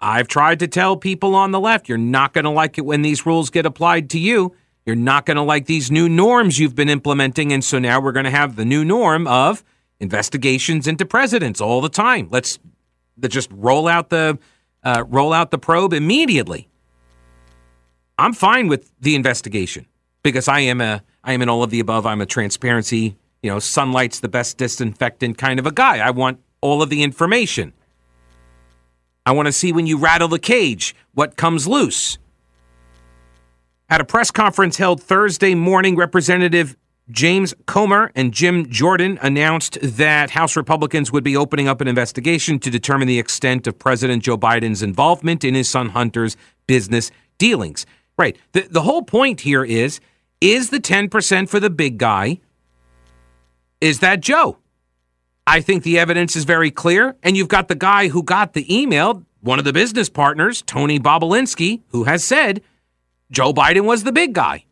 I've 0.00 0.28
tried 0.28 0.60
to 0.60 0.68
tell 0.68 0.96
people 0.96 1.34
on 1.34 1.50
the 1.50 1.60
left, 1.60 1.88
you're 1.88 1.98
not 1.98 2.32
going 2.32 2.44
to 2.44 2.50
like 2.50 2.78
it 2.78 2.84
when 2.84 3.02
these 3.02 3.26
rules 3.26 3.50
get 3.50 3.66
applied 3.66 4.10
to 4.10 4.18
you. 4.18 4.54
You're 4.84 4.96
not 4.96 5.26
going 5.26 5.36
to 5.36 5.42
like 5.42 5.66
these 5.66 5.90
new 5.90 6.08
norms 6.08 6.58
you've 6.58 6.74
been 6.74 6.88
implementing. 6.88 7.52
And 7.52 7.64
so 7.64 7.78
now 7.78 8.00
we're 8.00 8.12
going 8.12 8.24
to 8.24 8.30
have 8.30 8.56
the 8.56 8.64
new 8.64 8.84
norm 8.84 9.26
of 9.26 9.64
investigations 9.98 10.86
into 10.86 11.04
presidents 11.04 11.60
all 11.60 11.80
the 11.80 11.88
time. 11.88 12.28
Let's, 12.30 12.58
just 13.28 13.50
roll 13.50 13.88
out 13.88 14.10
the 14.10 14.38
uh, 14.86 15.04
roll 15.08 15.32
out 15.32 15.50
the 15.50 15.58
probe 15.58 15.92
immediately. 15.92 16.68
I'm 18.18 18.32
fine 18.32 18.68
with 18.68 18.92
the 19.00 19.16
investigation 19.16 19.86
because 20.22 20.46
I 20.46 20.60
am 20.60 20.80
a 20.80 21.02
I 21.24 21.32
am 21.32 21.42
in 21.42 21.48
all 21.48 21.64
of 21.64 21.70
the 21.70 21.80
above. 21.80 22.06
I'm 22.06 22.20
a 22.20 22.26
transparency, 22.26 23.16
you 23.42 23.50
know, 23.50 23.58
sunlight's 23.58 24.20
the 24.20 24.28
best 24.28 24.58
disinfectant 24.58 25.38
kind 25.38 25.58
of 25.58 25.66
a 25.66 25.72
guy. 25.72 25.98
I 25.98 26.10
want 26.10 26.38
all 26.60 26.82
of 26.82 26.88
the 26.88 27.02
information. 27.02 27.72
I 29.26 29.32
want 29.32 29.46
to 29.46 29.52
see 29.52 29.72
when 29.72 29.88
you 29.88 29.98
rattle 29.98 30.28
the 30.28 30.38
cage 30.38 30.94
what 31.14 31.36
comes 31.36 31.66
loose. 31.66 32.18
At 33.90 34.00
a 34.00 34.04
press 34.04 34.30
conference 34.30 34.76
held 34.76 35.02
Thursday 35.02 35.56
morning, 35.56 35.96
Representative 35.96 36.76
James 37.10 37.54
Comer 37.66 38.10
and 38.16 38.32
Jim 38.32 38.68
Jordan 38.68 39.18
announced 39.22 39.78
that 39.80 40.30
House 40.30 40.56
Republicans 40.56 41.12
would 41.12 41.22
be 41.22 41.36
opening 41.36 41.68
up 41.68 41.80
an 41.80 41.86
investigation 41.86 42.58
to 42.58 42.70
determine 42.70 43.06
the 43.06 43.18
extent 43.18 43.66
of 43.66 43.78
President 43.78 44.24
Joe 44.24 44.36
Biden's 44.36 44.82
involvement 44.82 45.44
in 45.44 45.54
his 45.54 45.68
son 45.68 45.90
Hunter's 45.90 46.36
business 46.66 47.12
dealings. 47.38 47.86
Right. 48.18 48.36
The, 48.52 48.62
the 48.62 48.82
whole 48.82 49.02
point 49.02 49.42
here 49.42 49.64
is 49.64 50.00
is 50.40 50.70
the 50.70 50.80
10% 50.80 51.48
for 51.48 51.60
the 51.60 51.70
big 51.70 51.96
guy, 51.96 52.40
is 53.80 54.00
that 54.00 54.20
Joe? 54.20 54.58
I 55.46 55.60
think 55.60 55.82
the 55.82 55.98
evidence 55.98 56.36
is 56.36 56.44
very 56.44 56.70
clear. 56.70 57.16
And 57.22 57.36
you've 57.36 57.48
got 57.48 57.68
the 57.68 57.74
guy 57.74 58.08
who 58.08 58.22
got 58.22 58.52
the 58.52 58.74
email, 58.74 59.22
one 59.40 59.58
of 59.58 59.64
the 59.64 59.72
business 59.72 60.08
partners, 60.08 60.60
Tony 60.62 60.98
Bobulinski, 60.98 61.82
who 61.88 62.04
has 62.04 62.22
said 62.22 62.62
Joe 63.30 63.52
Biden 63.52 63.84
was 63.84 64.04
the 64.04 64.12
big 64.12 64.34
guy. 64.34 64.65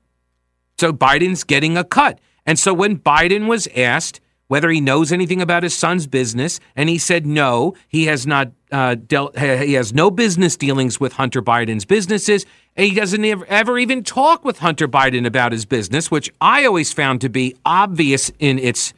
So 0.78 0.92
Biden's 0.92 1.44
getting 1.44 1.76
a 1.76 1.84
cut. 1.84 2.18
And 2.46 2.58
so 2.58 2.74
when 2.74 2.98
Biden 2.98 3.46
was 3.46 3.68
asked 3.76 4.20
whether 4.48 4.68
he 4.68 4.80
knows 4.80 5.10
anything 5.10 5.40
about 5.40 5.62
his 5.62 5.74
son's 5.76 6.06
business, 6.06 6.60
and 6.76 6.88
he 6.88 6.98
said 6.98 7.24
no, 7.24 7.74
he 7.88 8.04
has 8.06 8.26
not 8.26 8.52
uh, 8.70 8.94
dealt, 8.94 9.38
he 9.38 9.72
has 9.72 9.94
no 9.94 10.10
business 10.10 10.56
dealings 10.56 11.00
with 11.00 11.14
Hunter 11.14 11.40
Biden's 11.40 11.86
businesses, 11.86 12.44
he 12.76 12.94
doesn't 12.94 13.24
ever 13.24 13.78
even 13.78 14.04
talk 14.04 14.44
with 14.44 14.58
Hunter 14.58 14.86
Biden 14.86 15.26
about 15.26 15.52
his 15.52 15.64
business, 15.64 16.10
which 16.10 16.30
I 16.40 16.66
always 16.66 16.92
found 16.92 17.20
to 17.22 17.30
be 17.30 17.56
obvious 17.64 18.30
in 18.38 18.58
its 18.58 18.92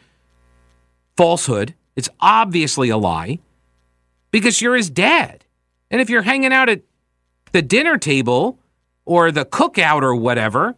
falsehood. 1.16 1.74
It's 1.94 2.08
obviously 2.20 2.88
a 2.88 2.96
lie 2.96 3.38
because 4.30 4.60
you're 4.60 4.76
his 4.76 4.90
dad. 4.90 5.44
And 5.90 6.00
if 6.00 6.10
you're 6.10 6.22
hanging 6.22 6.52
out 6.52 6.68
at 6.68 6.82
the 7.52 7.62
dinner 7.62 7.98
table 7.98 8.58
or 9.04 9.30
the 9.30 9.44
cookout 9.44 10.02
or 10.02 10.14
whatever, 10.14 10.74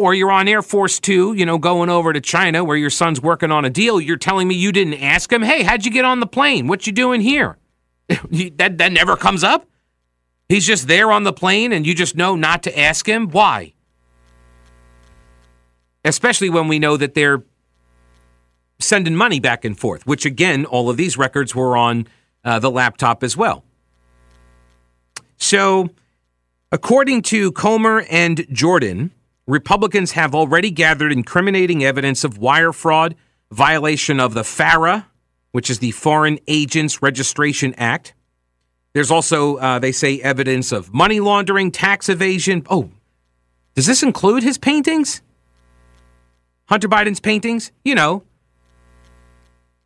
or 0.00 0.14
you're 0.14 0.32
on 0.32 0.48
Air 0.48 0.62
Force 0.62 0.98
Two, 0.98 1.34
you 1.34 1.44
know, 1.44 1.58
going 1.58 1.90
over 1.90 2.12
to 2.12 2.20
China 2.20 2.64
where 2.64 2.76
your 2.76 2.90
son's 2.90 3.20
working 3.20 3.52
on 3.52 3.64
a 3.64 3.70
deal, 3.70 4.00
you're 4.00 4.16
telling 4.16 4.48
me 4.48 4.54
you 4.54 4.72
didn't 4.72 4.94
ask 4.94 5.30
him, 5.30 5.42
hey, 5.42 5.62
how'd 5.62 5.84
you 5.84 5.90
get 5.90 6.06
on 6.06 6.20
the 6.20 6.26
plane? 6.26 6.66
What 6.66 6.86
you 6.86 6.92
doing 6.92 7.20
here? 7.20 7.58
that, 8.08 8.78
that 8.78 8.92
never 8.92 9.16
comes 9.16 9.44
up. 9.44 9.66
He's 10.48 10.66
just 10.66 10.88
there 10.88 11.12
on 11.12 11.24
the 11.24 11.32
plane 11.32 11.72
and 11.72 11.86
you 11.86 11.94
just 11.94 12.16
know 12.16 12.34
not 12.34 12.62
to 12.64 12.78
ask 12.78 13.06
him. 13.06 13.28
Why? 13.28 13.74
Especially 16.04 16.48
when 16.48 16.66
we 16.66 16.78
know 16.78 16.96
that 16.96 17.14
they're 17.14 17.44
sending 18.78 19.14
money 19.14 19.38
back 19.38 19.64
and 19.64 19.78
forth, 19.78 20.06
which 20.06 20.24
again, 20.24 20.64
all 20.64 20.88
of 20.88 20.96
these 20.96 21.18
records 21.18 21.54
were 21.54 21.76
on 21.76 22.06
uh, 22.42 22.58
the 22.58 22.70
laptop 22.70 23.22
as 23.22 23.36
well. 23.36 23.64
So, 25.36 25.90
according 26.72 27.22
to 27.22 27.52
Comer 27.52 28.04
and 28.10 28.46
Jordan, 28.50 29.10
Republicans 29.46 30.12
have 30.12 30.34
already 30.34 30.70
gathered 30.70 31.12
incriminating 31.12 31.84
evidence 31.84 32.24
of 32.24 32.38
wire 32.38 32.72
fraud, 32.72 33.14
violation 33.50 34.20
of 34.20 34.34
the 34.34 34.44
FARA, 34.44 35.06
which 35.52 35.70
is 35.70 35.80
the 35.80 35.90
Foreign 35.90 36.38
Agents 36.46 37.02
Registration 37.02 37.74
Act. 37.74 38.14
There's 38.92 39.10
also, 39.10 39.56
uh, 39.56 39.78
they 39.78 39.92
say, 39.92 40.20
evidence 40.20 40.72
of 40.72 40.92
money 40.92 41.20
laundering, 41.20 41.70
tax 41.70 42.08
evasion. 42.08 42.64
Oh, 42.68 42.90
does 43.74 43.86
this 43.86 44.02
include 44.02 44.42
his 44.42 44.58
paintings? 44.58 45.22
Hunter 46.68 46.88
Biden's 46.88 47.20
paintings? 47.20 47.72
You 47.84 47.94
know, 47.94 48.24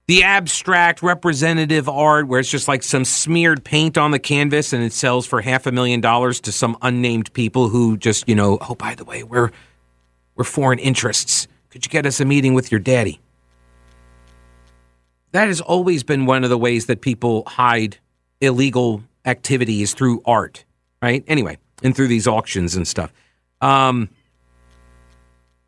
the 0.06 0.22
abstract 0.22 1.02
representative 1.02 1.88
art 1.88 2.28
where 2.28 2.38
it's 2.38 2.50
just 2.50 2.68
like 2.68 2.82
some 2.82 3.04
smeared 3.04 3.64
paint 3.64 3.96
on 3.96 4.10
the 4.10 4.18
canvas 4.18 4.72
and 4.72 4.82
it 4.82 4.92
sells 4.92 5.26
for 5.26 5.40
half 5.40 5.66
a 5.66 5.72
million 5.72 6.00
dollars 6.00 6.40
to 6.42 6.52
some 6.52 6.76
unnamed 6.82 7.32
people 7.32 7.68
who 7.68 7.96
just, 7.96 8.28
you 8.28 8.34
know, 8.34 8.58
oh, 8.68 8.74
by 8.74 8.94
the 8.94 9.04
way, 9.04 9.22
we're, 9.22 9.50
we're 10.34 10.44
foreign 10.44 10.78
interests. 10.78 11.48
Could 11.70 11.86
you 11.86 11.90
get 11.90 12.04
us 12.04 12.20
a 12.20 12.24
meeting 12.24 12.54
with 12.54 12.70
your 12.70 12.80
daddy? 12.80 13.18
That 15.32 15.48
has 15.48 15.60
always 15.60 16.02
been 16.02 16.26
one 16.26 16.44
of 16.44 16.50
the 16.50 16.58
ways 16.58 16.86
that 16.86 17.00
people 17.00 17.42
hide 17.46 17.96
illegal 18.40 19.02
activities 19.24 19.94
through 19.94 20.22
art, 20.26 20.64
right? 21.02 21.24
Anyway, 21.26 21.58
and 21.82 21.96
through 21.96 22.08
these 22.08 22.26
auctions 22.26 22.76
and 22.76 22.86
stuff. 22.86 23.12
Um, 23.60 24.10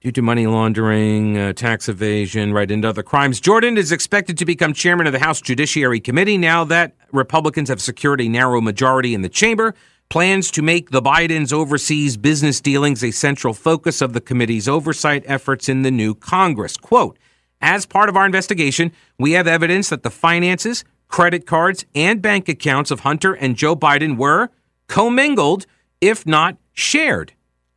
due 0.06 0.12
to 0.12 0.22
money 0.22 0.46
laundering, 0.46 1.36
uh, 1.36 1.52
tax 1.52 1.88
evasion, 1.88 2.52
right, 2.52 2.70
and 2.70 2.84
other 2.84 3.02
crimes. 3.02 3.40
Jordan 3.40 3.76
is 3.76 3.90
expected 3.90 4.38
to 4.38 4.44
become 4.44 4.72
chairman 4.72 5.04
of 5.08 5.12
the 5.12 5.18
House 5.18 5.40
Judiciary 5.40 5.98
Committee 5.98 6.38
now 6.38 6.62
that 6.62 6.94
Republicans 7.10 7.68
have 7.68 7.82
secured 7.82 8.20
a 8.20 8.28
narrow 8.28 8.60
majority 8.60 9.14
in 9.14 9.22
the 9.22 9.28
chamber. 9.28 9.74
Plans 10.08 10.52
to 10.52 10.62
make 10.62 10.90
the 10.90 11.02
Bidens' 11.02 11.52
overseas 11.52 12.16
business 12.16 12.60
dealings 12.60 13.02
a 13.02 13.10
central 13.10 13.52
focus 13.52 14.00
of 14.00 14.12
the 14.12 14.20
committee's 14.20 14.68
oversight 14.68 15.24
efforts 15.26 15.68
in 15.68 15.82
the 15.82 15.90
new 15.90 16.14
Congress. 16.14 16.76
Quote, 16.76 17.18
as 17.60 17.84
part 17.84 18.08
of 18.08 18.16
our 18.16 18.26
investigation, 18.26 18.92
we 19.18 19.32
have 19.32 19.48
evidence 19.48 19.88
that 19.88 20.04
the 20.04 20.10
finances, 20.10 20.84
credit 21.08 21.46
cards, 21.46 21.84
and 21.96 22.22
bank 22.22 22.48
accounts 22.48 22.92
of 22.92 23.00
Hunter 23.00 23.32
and 23.32 23.56
Joe 23.56 23.74
Biden 23.74 24.16
were 24.16 24.50
commingled, 24.86 25.66
if 26.00 26.24
not 26.24 26.58
shared. 26.72 27.32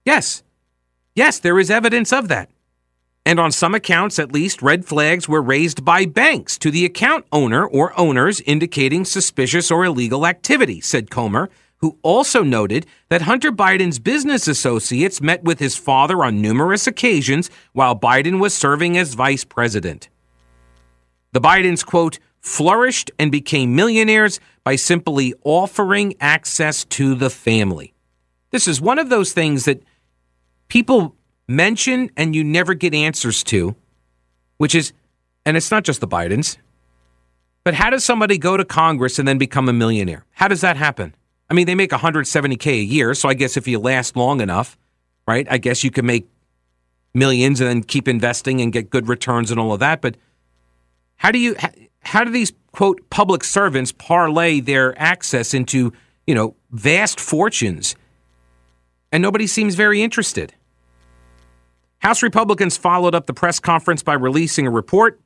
Yes, 0.05 0.43
Yes, 1.19 1.37
there 1.37 1.59
is 1.59 1.69
evidence 1.69 2.13
of 2.13 2.29
that. 2.29 2.49
And 3.25 3.41
on 3.41 3.51
some 3.51 3.75
accounts, 3.75 4.19
at 4.19 4.31
least, 4.31 4.61
red 4.61 4.85
flags 4.85 5.27
were 5.27 5.41
raised 5.41 5.83
by 5.83 6.05
banks 6.05 6.57
to 6.59 6.71
the 6.71 6.85
account 6.85 7.25
owner 7.33 7.67
or 7.67 7.91
owners 7.99 8.39
indicating 8.45 9.03
suspicious 9.03 9.69
or 9.69 9.83
illegal 9.83 10.25
activity, 10.25 10.79
said 10.79 11.11
Comer, 11.11 11.49
who 11.79 11.97
also 12.03 12.41
noted 12.41 12.85
that 13.09 13.23
Hunter 13.23 13.51
Biden's 13.51 13.99
business 13.99 14.47
associates 14.47 15.19
met 15.19 15.43
with 15.43 15.59
his 15.59 15.75
father 15.75 16.23
on 16.23 16.41
numerous 16.41 16.87
occasions 16.87 17.49
while 17.73 17.99
Biden 17.99 18.39
was 18.39 18.53
serving 18.53 18.97
as 18.97 19.13
vice 19.13 19.43
president. 19.43 20.07
The 21.33 21.41
Bidens, 21.41 21.85
quote, 21.85 22.19
flourished 22.39 23.11
and 23.19 23.29
became 23.29 23.75
millionaires 23.75 24.39
by 24.63 24.77
simply 24.77 25.33
offering 25.43 26.13
access 26.21 26.85
to 26.85 27.13
the 27.13 27.29
family. 27.29 27.93
This 28.51 28.69
is 28.69 28.79
one 28.79 28.99
of 28.99 29.09
those 29.09 29.33
things 29.33 29.65
that 29.65 29.83
people 30.69 31.15
mention 31.47 32.09
and 32.15 32.35
you 32.35 32.43
never 32.43 32.73
get 32.73 32.93
answers 32.93 33.43
to, 33.45 33.75
which 34.57 34.73
is, 34.73 34.93
and 35.45 35.57
it's 35.57 35.71
not 35.71 35.83
just 35.83 35.99
the 35.99 36.07
Bidens, 36.07 36.57
but 37.63 37.73
how 37.73 37.89
does 37.89 38.05
somebody 38.05 38.37
go 38.37 38.55
to 38.55 38.63
Congress 38.63 39.19
and 39.19 39.27
then 39.27 39.37
become 39.37 39.67
a 39.67 39.73
millionaire? 39.73 40.25
How 40.31 40.47
does 40.47 40.61
that 40.61 40.77
happen? 40.77 41.15
I 41.49 41.53
mean, 41.53 41.65
they 41.65 41.75
make 41.75 41.91
170K 41.91 42.67
a 42.67 42.83
year. 42.83 43.13
So 43.13 43.27
I 43.27 43.33
guess 43.33 43.57
if 43.57 43.67
you 43.67 43.79
last 43.79 44.15
long 44.15 44.39
enough, 44.39 44.77
right, 45.27 45.47
I 45.49 45.57
guess 45.57 45.83
you 45.83 45.91
can 45.91 46.05
make 46.05 46.27
millions 47.13 47.59
and 47.59 47.69
then 47.69 47.83
keep 47.83 48.07
investing 48.07 48.61
and 48.61 48.71
get 48.71 48.89
good 48.89 49.07
returns 49.07 49.51
and 49.51 49.59
all 49.59 49.73
of 49.73 49.79
that. 49.79 50.01
But 50.01 50.15
how 51.17 51.31
do 51.31 51.39
you, 51.39 51.55
how 52.01 52.23
do 52.23 52.31
these 52.31 52.53
quote 52.71 53.09
public 53.09 53.43
servants 53.43 53.91
parlay 53.91 54.59
their 54.59 54.97
access 55.01 55.53
into, 55.53 55.91
you 56.27 56.35
know, 56.35 56.55
vast 56.71 57.19
fortunes? 57.19 57.95
And 59.11 59.23
nobody 59.23 59.47
seems 59.47 59.73
very 59.73 60.03
interested. 60.03 60.53
House 61.99 62.23
Republicans 62.23 62.77
followed 62.77 63.13
up 63.13 63.25
the 63.25 63.33
press 63.33 63.59
conference 63.59 64.03
by 64.03 64.13
releasing 64.13 64.65
a 64.65 64.71
report 64.71 65.19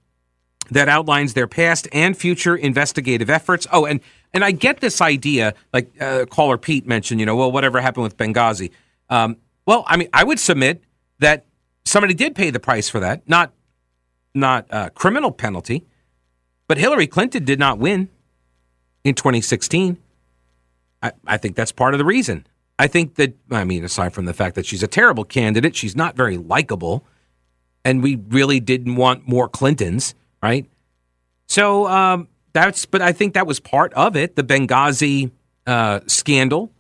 that 0.71 0.89
outlines 0.89 1.33
their 1.33 1.47
past 1.47 1.88
and 1.91 2.17
future 2.17 2.55
investigative 2.55 3.29
efforts. 3.29 3.67
Oh, 3.71 3.86
and 3.86 3.99
and 4.33 4.43
I 4.43 4.51
get 4.51 4.79
this 4.79 5.01
idea, 5.01 5.53
like 5.71 5.91
uh, 6.01 6.25
caller 6.25 6.57
Pete 6.57 6.88
mentioned, 6.88 7.19
you 7.19 7.25
know, 7.25 7.36
well, 7.36 7.51
whatever 7.51 7.79
happened 7.79 8.03
with 8.03 8.17
Benghazi. 8.17 8.71
Um, 9.09 9.38
well, 9.65 9.83
I 9.88 9.97
mean, 9.97 10.09
I 10.12 10.23
would 10.23 10.39
submit 10.39 10.83
that 11.19 11.45
somebody 11.86 12.13
did 12.13 12.33
pay 12.33 12.49
the 12.49 12.59
price 12.59 12.89
for 12.89 12.99
that, 12.99 13.27
not 13.27 13.53
not 14.33 14.65
a 14.71 14.89
criminal 14.89 15.31
penalty, 15.31 15.86
but 16.67 16.77
Hillary 16.77 17.07
Clinton 17.07 17.45
did 17.45 17.59
not 17.59 17.77
win 17.77 18.09
in 19.03 19.13
2016. 19.13 19.97
I, 21.03 21.12
I 21.27 21.38
think 21.38 21.55
that's 21.55 21.71
part 21.71 21.93
of 21.93 21.97
the 21.97 22.05
reason. 22.05 22.47
I 22.79 22.88
think 22.88 23.15
that, 23.15 23.36
I 23.51 23.63
mean, 23.63 23.83
aside 23.83 24.13
from 24.13 24.25
the 24.25 24.33
fact 24.33 24.55
that 24.55 24.65
she's 24.65 24.83
a 24.83 24.88
terrible 24.88 25.23
candidate, 25.23 25.75
she's 25.75 25.95
not 25.95 26.15
very 26.15 26.38
likable. 26.38 27.05
And 27.86 28.01
we 28.01 28.15
really 28.15 28.59
didn't 28.59 28.95
want 28.95 29.27
more 29.27 29.47
Clintons, 29.47 30.15
right? 30.41 30.65
So 31.47 31.88
um, 31.88 32.27
that's, 32.53 32.86
but 32.86 33.01
I 33.01 33.12
think 33.12 33.33
that 33.33 33.45
was 33.45 33.59
part 33.59 33.93
of 33.93 34.15
it, 34.15 34.36
the 34.36 34.43
Benghazi 34.43 35.31
uh, 35.67 35.99
scandal. 36.07 36.71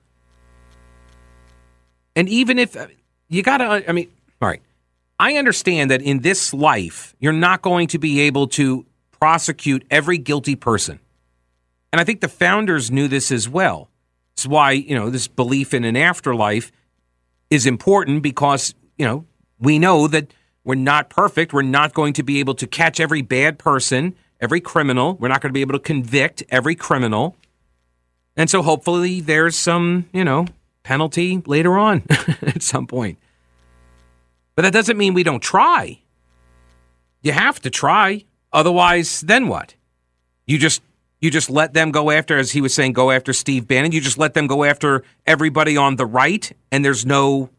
And 2.15 2.29
even 2.29 2.57
if 2.57 2.75
you 3.29 3.43
got 3.43 3.57
to, 3.57 3.83
I 3.87 3.91
mean, 3.91 4.09
all 4.41 4.47
right, 4.47 4.61
I 5.19 5.35
understand 5.35 5.91
that 5.91 6.01
in 6.01 6.19
this 6.19 6.53
life, 6.53 7.15
you're 7.19 7.33
not 7.33 7.61
going 7.61 7.87
to 7.89 7.99
be 7.99 8.21
able 8.21 8.47
to 8.49 8.85
prosecute 9.11 9.85
every 9.89 10.17
guilty 10.17 10.55
person. 10.55 10.99
And 11.91 11.99
I 11.99 12.03
think 12.03 12.21
the 12.21 12.27
founders 12.27 12.91
knew 12.91 13.07
this 13.07 13.31
as 13.31 13.47
well. 13.47 13.89
It's 14.33 14.47
why, 14.47 14.71
you 14.71 14.95
know, 14.95 15.09
this 15.09 15.27
belief 15.27 15.73
in 15.73 15.83
an 15.83 15.95
afterlife 15.95 16.71
is 17.49 17.65
important 17.65 18.23
because, 18.23 18.73
you 18.97 19.05
know, 19.05 19.25
we 19.59 19.79
know 19.79 20.07
that 20.07 20.33
we're 20.63 20.75
not 20.75 21.09
perfect. 21.09 21.53
We're 21.53 21.61
not 21.61 21.93
going 21.93 22.13
to 22.13 22.23
be 22.23 22.39
able 22.39 22.55
to 22.55 22.67
catch 22.67 22.99
every 22.99 23.21
bad 23.21 23.59
person, 23.59 24.15
every 24.41 24.61
criminal. 24.61 25.15
We're 25.15 25.27
not 25.27 25.41
going 25.41 25.49
to 25.49 25.53
be 25.53 25.61
able 25.61 25.73
to 25.73 25.79
convict 25.79 26.43
every 26.49 26.75
criminal. 26.75 27.35
And 28.35 28.49
so 28.49 28.61
hopefully 28.61 29.21
there's 29.21 29.55
some, 29.55 30.09
you 30.13 30.23
know, 30.23 30.47
penalty 30.81 31.41
later 31.45 31.77
on 31.77 32.03
at 32.41 32.63
some 32.63 32.87
point. 32.87 33.17
But 34.55 34.63
that 34.63 34.73
doesn't 34.73 34.97
mean 34.97 35.13
we 35.13 35.23
don't 35.23 35.41
try. 35.41 35.99
You 37.21 37.31
have 37.31 37.59
to 37.61 37.69
try. 37.69 38.25
Otherwise, 38.51 39.21
then 39.21 39.47
what? 39.47 39.75
You 40.45 40.57
just 40.57 40.81
you 41.23 41.31
just 41.31 41.49
let 41.49 41.71
them 41.71 41.91
go 41.91 42.11
after, 42.11 42.37
as 42.37 42.51
he 42.51 42.59
was 42.59 42.73
saying, 42.73 42.91
go 42.91 43.09
after 43.09 43.31
Steve 43.31 43.65
Bannon. 43.65 43.93
You 43.93 44.01
just 44.01 44.17
let 44.17 44.33
them 44.33 44.45
go 44.45 44.65
after 44.65 45.03
everybody 45.25 45.77
on 45.77 45.95
the 45.95 46.05
right, 46.05 46.51
and 46.69 46.83
there's 46.83 47.05
no 47.05 47.49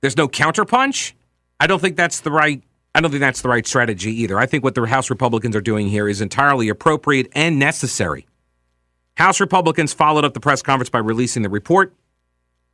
there's 0.00 0.16
no 0.16 0.28
counterpunch. 0.28 1.12
I 1.60 1.66
don't 1.66 1.78
think 1.78 1.98
that's 1.98 2.20
the 2.20 2.30
right. 2.30 2.62
I 2.94 3.02
don't 3.02 3.10
think 3.10 3.20
that's 3.20 3.42
the 3.42 3.50
right 3.50 3.66
strategy 3.66 4.22
either. 4.22 4.38
I 4.38 4.46
think 4.46 4.64
what 4.64 4.74
the 4.74 4.86
House 4.86 5.10
Republicans 5.10 5.54
are 5.54 5.60
doing 5.60 5.88
here 5.88 6.08
is 6.08 6.22
entirely 6.22 6.70
appropriate 6.70 7.28
and 7.34 7.58
necessary. 7.58 8.26
House 9.18 9.40
Republicans 9.40 9.92
followed 9.92 10.24
up 10.24 10.32
the 10.32 10.40
press 10.40 10.62
conference 10.62 10.88
by 10.88 11.00
releasing 11.00 11.42
the 11.42 11.50
report. 11.50 11.92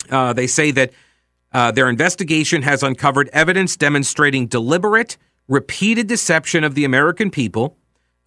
Uh, 0.08 0.32
they 0.34 0.46
say 0.46 0.70
that 0.70 0.92
uh, 1.52 1.72
their 1.72 1.88
investigation 1.88 2.62
has 2.62 2.84
uncovered 2.84 3.28
evidence 3.32 3.76
demonstrating 3.76 4.46
deliberate, 4.46 5.16
repeated 5.48 6.06
deception 6.06 6.62
of 6.62 6.76
the 6.76 6.84
American 6.84 7.28
people 7.28 7.76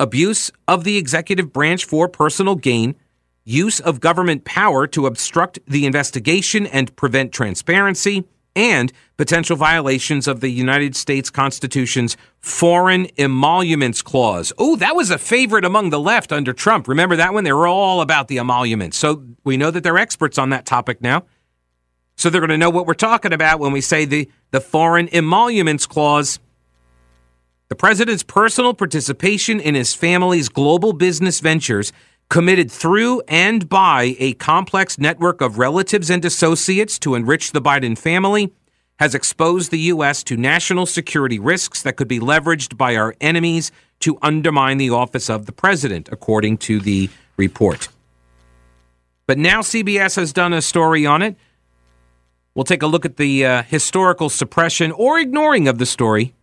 abuse 0.01 0.51
of 0.67 0.83
the 0.83 0.97
executive 0.97 1.53
branch 1.53 1.85
for 1.85 2.09
personal 2.09 2.55
gain, 2.55 2.95
use 3.43 3.79
of 3.79 3.99
government 3.99 4.43
power 4.43 4.87
to 4.87 5.05
obstruct 5.05 5.59
the 5.67 5.85
investigation 5.85 6.65
and 6.67 6.95
prevent 6.95 7.31
transparency, 7.31 8.25
and 8.55 8.91
potential 9.15 9.55
violations 9.55 10.27
of 10.27 10.41
the 10.41 10.49
United 10.49 10.95
States 10.95 11.29
Constitution's 11.29 12.17
Foreign 12.39 13.07
Emoluments 13.17 14.01
Clause. 14.01 14.51
Oh, 14.57 14.75
that 14.75 14.95
was 14.95 15.09
a 15.09 15.17
favorite 15.17 15.63
among 15.63 15.89
the 15.89 15.99
left 15.99 16.33
under 16.33 16.51
Trump. 16.51 16.87
Remember 16.87 17.15
that 17.15 17.33
one? 17.33 17.43
They 17.43 17.53
were 17.53 17.67
all 17.67 18.01
about 18.01 18.27
the 18.27 18.39
emoluments. 18.39 18.97
So 18.97 19.23
we 19.43 19.55
know 19.55 19.71
that 19.71 19.83
they're 19.83 19.97
experts 19.97 20.37
on 20.37 20.49
that 20.49 20.65
topic 20.65 21.01
now. 21.01 21.23
So 22.17 22.29
they're 22.29 22.41
going 22.41 22.49
to 22.49 22.57
know 22.57 22.69
what 22.69 22.85
we're 22.85 22.93
talking 22.93 23.31
about 23.33 23.59
when 23.59 23.71
we 23.71 23.81
say 23.81 24.05
the, 24.05 24.29
the 24.51 24.61
Foreign 24.61 25.07
Emoluments 25.09 25.85
Clause. 25.85 26.39
The 27.71 27.75
president's 27.75 28.21
personal 28.21 28.73
participation 28.73 29.61
in 29.61 29.75
his 29.75 29.93
family's 29.93 30.49
global 30.49 30.91
business 30.91 31.39
ventures, 31.39 31.93
committed 32.27 32.69
through 32.69 33.21
and 33.29 33.69
by 33.69 34.17
a 34.19 34.33
complex 34.33 34.99
network 34.99 35.39
of 35.39 35.57
relatives 35.57 36.09
and 36.09 36.25
associates 36.25 36.99
to 36.99 37.15
enrich 37.15 37.53
the 37.53 37.61
Biden 37.61 37.97
family, 37.97 38.51
has 38.99 39.15
exposed 39.15 39.71
the 39.71 39.79
U.S. 39.79 40.21
to 40.23 40.35
national 40.35 40.85
security 40.85 41.39
risks 41.39 41.81
that 41.83 41.95
could 41.95 42.09
be 42.09 42.19
leveraged 42.19 42.75
by 42.75 42.97
our 42.97 43.15
enemies 43.21 43.71
to 44.01 44.17
undermine 44.21 44.77
the 44.77 44.89
office 44.89 45.29
of 45.29 45.45
the 45.45 45.53
president, 45.53 46.09
according 46.11 46.57
to 46.57 46.81
the 46.81 47.09
report. 47.37 47.87
But 49.27 49.37
now 49.37 49.61
CBS 49.61 50.17
has 50.17 50.33
done 50.33 50.51
a 50.51 50.61
story 50.61 51.05
on 51.05 51.21
it. 51.21 51.37
We'll 52.53 52.65
take 52.65 52.83
a 52.83 52.87
look 52.87 53.05
at 53.05 53.15
the 53.15 53.45
uh, 53.45 53.63
historical 53.63 54.27
suppression 54.27 54.91
or 54.91 55.17
ignoring 55.19 55.69
of 55.69 55.77
the 55.77 55.85
story 55.85 56.35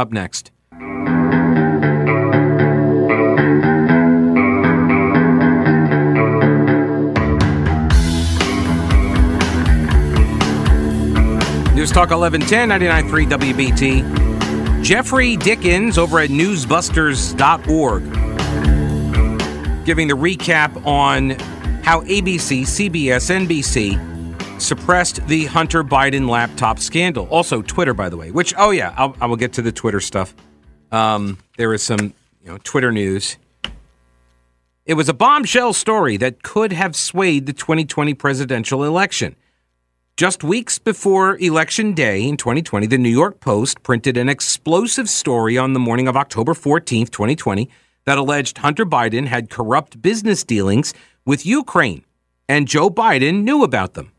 up 0.00 0.10
next. 0.12 0.50
News 11.76 11.92
Talk 11.92 12.10
1110, 12.10 12.68
99.3 12.68 13.28
WBT. 13.54 14.82
Geoffrey 14.82 15.36
Dickens 15.36 15.98
over 15.98 16.18
at 16.18 16.30
newsbusters.org 16.30 18.02
giving 19.84 20.08
the 20.08 20.14
recap 20.14 20.86
on 20.86 21.30
how 21.82 22.02
ABC, 22.02 22.62
CBS, 22.62 23.30
NBC 23.30 24.09
suppressed 24.60 25.26
the 25.26 25.46
Hunter 25.46 25.82
Biden 25.82 26.28
laptop 26.28 26.78
scandal. 26.78 27.26
Also, 27.28 27.62
Twitter, 27.62 27.94
by 27.94 28.08
the 28.08 28.16
way, 28.16 28.30
which, 28.30 28.54
oh, 28.56 28.70
yeah, 28.70 28.94
I'll, 28.96 29.16
I 29.20 29.26
will 29.26 29.36
get 29.36 29.52
to 29.54 29.62
the 29.62 29.72
Twitter 29.72 30.00
stuff. 30.00 30.34
Um, 30.92 31.38
there 31.56 31.72
is 31.72 31.82
some 31.82 32.14
you 32.42 32.48
know, 32.50 32.58
Twitter 32.62 32.92
news. 32.92 33.36
It 34.86 34.94
was 34.94 35.08
a 35.08 35.14
bombshell 35.14 35.72
story 35.72 36.16
that 36.16 36.42
could 36.42 36.72
have 36.72 36.96
swayed 36.96 37.46
the 37.46 37.52
2020 37.52 38.14
presidential 38.14 38.84
election. 38.84 39.36
Just 40.16 40.44
weeks 40.44 40.78
before 40.78 41.38
Election 41.38 41.94
Day 41.94 42.22
in 42.22 42.36
2020, 42.36 42.86
the 42.86 42.98
New 42.98 43.08
York 43.08 43.40
Post 43.40 43.82
printed 43.82 44.16
an 44.16 44.28
explosive 44.28 45.08
story 45.08 45.56
on 45.56 45.72
the 45.72 45.80
morning 45.80 46.08
of 46.08 46.16
October 46.16 46.52
14th, 46.52 47.10
2020, 47.10 47.70
that 48.04 48.18
alleged 48.18 48.58
Hunter 48.58 48.84
Biden 48.84 49.28
had 49.28 49.48
corrupt 49.48 50.02
business 50.02 50.44
dealings 50.44 50.92
with 51.24 51.46
Ukraine, 51.46 52.04
and 52.48 52.68
Joe 52.68 52.90
Biden 52.90 53.44
knew 53.44 53.62
about 53.62 53.94
them. 53.94 54.12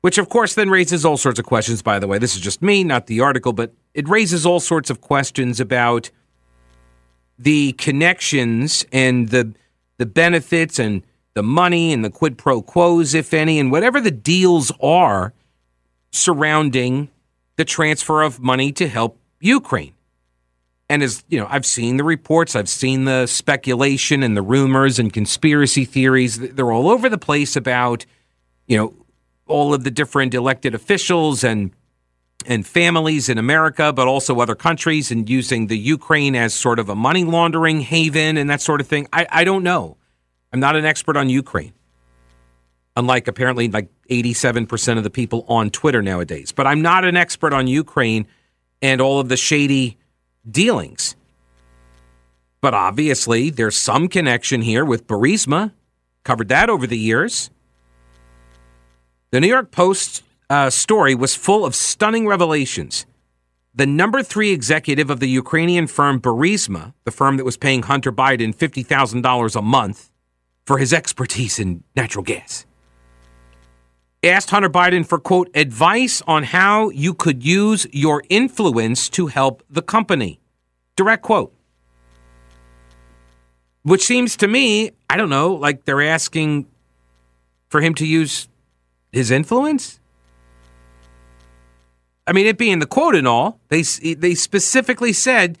Which, 0.00 0.16
of 0.16 0.28
course, 0.28 0.54
then 0.54 0.70
raises 0.70 1.04
all 1.04 1.16
sorts 1.16 1.38
of 1.38 1.44
questions, 1.44 1.82
by 1.82 1.98
the 1.98 2.06
way. 2.06 2.18
This 2.18 2.34
is 2.34 2.40
just 2.40 2.62
me, 2.62 2.84
not 2.84 3.06
the 3.06 3.20
article, 3.20 3.52
but 3.52 3.74
it 3.92 4.08
raises 4.08 4.46
all 4.46 4.60
sorts 4.60 4.88
of 4.88 5.00
questions 5.00 5.60
about 5.60 6.10
the 7.38 7.72
connections 7.72 8.84
and 8.92 9.28
the, 9.28 9.54
the 9.98 10.06
benefits 10.06 10.78
and 10.78 11.02
the 11.34 11.42
money 11.42 11.92
and 11.92 12.04
the 12.04 12.10
quid 12.10 12.38
pro 12.38 12.62
quos, 12.62 13.14
if 13.14 13.34
any, 13.34 13.58
and 13.58 13.70
whatever 13.70 14.00
the 14.00 14.10
deals 14.10 14.72
are 14.82 15.32
surrounding 16.12 17.08
the 17.56 17.64
transfer 17.64 18.22
of 18.22 18.40
money 18.40 18.72
to 18.72 18.88
help 18.88 19.18
Ukraine. 19.40 19.92
And 20.88 21.02
as 21.02 21.22
you 21.28 21.38
know, 21.38 21.46
I've 21.48 21.66
seen 21.66 21.98
the 21.98 22.04
reports, 22.04 22.56
I've 22.56 22.68
seen 22.68 23.04
the 23.04 23.26
speculation 23.26 24.22
and 24.22 24.36
the 24.36 24.42
rumors 24.42 24.98
and 24.98 25.12
conspiracy 25.12 25.84
theories. 25.84 26.38
They're 26.38 26.72
all 26.72 26.88
over 26.88 27.08
the 27.08 27.18
place 27.18 27.54
about, 27.54 28.06
you 28.66 28.76
know, 28.76 28.94
all 29.50 29.74
of 29.74 29.84
the 29.84 29.90
different 29.90 30.34
elected 30.34 30.74
officials 30.74 31.44
and 31.44 31.72
and 32.46 32.66
families 32.66 33.28
in 33.28 33.36
America, 33.36 33.92
but 33.92 34.08
also 34.08 34.40
other 34.40 34.54
countries, 34.54 35.10
and 35.10 35.28
using 35.28 35.66
the 35.66 35.76
Ukraine 35.76 36.34
as 36.34 36.54
sort 36.54 36.78
of 36.78 36.88
a 36.88 36.94
money 36.94 37.24
laundering 37.24 37.80
haven 37.82 38.38
and 38.38 38.48
that 38.48 38.62
sort 38.62 38.80
of 38.80 38.86
thing. 38.86 39.06
I, 39.12 39.26
I 39.30 39.44
don't 39.44 39.62
know. 39.62 39.98
I'm 40.52 40.60
not 40.60 40.74
an 40.74 40.84
expert 40.84 41.16
on 41.16 41.28
Ukraine, 41.28 41.74
unlike 42.96 43.28
apparently 43.28 43.68
like 43.68 43.88
87% 44.08 44.96
of 44.96 45.04
the 45.04 45.10
people 45.10 45.44
on 45.48 45.70
Twitter 45.70 46.02
nowadays. 46.02 46.50
But 46.50 46.66
I'm 46.66 46.82
not 46.82 47.04
an 47.04 47.16
expert 47.16 47.52
on 47.52 47.66
Ukraine 47.66 48.26
and 48.82 49.00
all 49.00 49.20
of 49.20 49.28
the 49.28 49.36
shady 49.36 49.98
dealings. 50.50 51.16
But 52.60 52.74
obviously, 52.74 53.50
there's 53.50 53.76
some 53.76 54.08
connection 54.08 54.62
here 54.62 54.84
with 54.84 55.06
Burisma. 55.06 55.72
Covered 56.24 56.48
that 56.48 56.68
over 56.68 56.86
the 56.86 56.98
years. 56.98 57.50
The 59.32 59.40
New 59.40 59.46
York 59.46 59.70
Post 59.70 60.24
uh, 60.48 60.70
story 60.70 61.14
was 61.14 61.36
full 61.36 61.64
of 61.64 61.76
stunning 61.76 62.26
revelations. 62.26 63.06
The 63.72 63.86
number 63.86 64.24
three 64.24 64.50
executive 64.50 65.08
of 65.08 65.20
the 65.20 65.28
Ukrainian 65.28 65.86
firm 65.86 66.20
Burisma, 66.20 66.94
the 67.04 67.12
firm 67.12 67.36
that 67.36 67.44
was 67.44 67.56
paying 67.56 67.84
Hunter 67.84 68.10
Biden 68.10 68.52
$50,000 68.52 69.56
a 69.56 69.62
month 69.62 70.10
for 70.66 70.78
his 70.78 70.92
expertise 70.92 71.60
in 71.60 71.84
natural 71.94 72.24
gas, 72.24 72.66
asked 74.24 74.50
Hunter 74.50 74.68
Biden 74.68 75.06
for, 75.06 75.20
quote, 75.20 75.48
advice 75.54 76.22
on 76.26 76.42
how 76.42 76.90
you 76.90 77.14
could 77.14 77.44
use 77.46 77.86
your 77.92 78.24
influence 78.28 79.08
to 79.10 79.28
help 79.28 79.62
the 79.70 79.82
company. 79.82 80.40
Direct 80.96 81.22
quote. 81.22 81.54
Which 83.82 84.02
seems 84.02 84.36
to 84.38 84.48
me, 84.48 84.90
I 85.08 85.16
don't 85.16 85.30
know, 85.30 85.54
like 85.54 85.84
they're 85.84 86.02
asking 86.02 86.66
for 87.68 87.80
him 87.80 87.94
to 87.94 88.04
use 88.04 88.48
his 89.12 89.30
influence? 89.30 90.00
I 92.26 92.32
mean, 92.32 92.46
it 92.46 92.58
being 92.58 92.78
the 92.78 92.86
quote 92.86 93.16
and 93.16 93.26
all, 93.26 93.60
they, 93.68 93.82
they 93.82 94.34
specifically 94.34 95.12
said, 95.12 95.58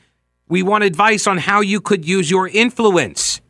we 0.48 0.62
want 0.62 0.84
advice 0.84 1.26
on 1.26 1.38
how 1.38 1.60
you 1.60 1.80
could 1.80 2.04
use 2.04 2.30
your 2.30 2.48
influence. 2.48 3.40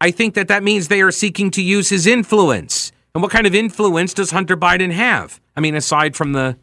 I 0.00 0.10
think 0.10 0.34
that 0.34 0.48
that 0.48 0.62
means 0.62 0.88
they 0.88 1.02
are 1.02 1.12
seeking 1.12 1.50
to 1.52 1.62
use 1.62 1.88
his 1.88 2.06
influence. 2.06 2.90
And 3.14 3.22
what 3.22 3.30
kind 3.30 3.46
of 3.46 3.54
influence 3.54 4.14
does 4.14 4.30
Hunter 4.30 4.56
Biden 4.56 4.92
have? 4.92 5.40
I 5.56 5.60
mean, 5.60 5.74
aside 5.76 6.16
from 6.16 6.32
the 6.32 6.56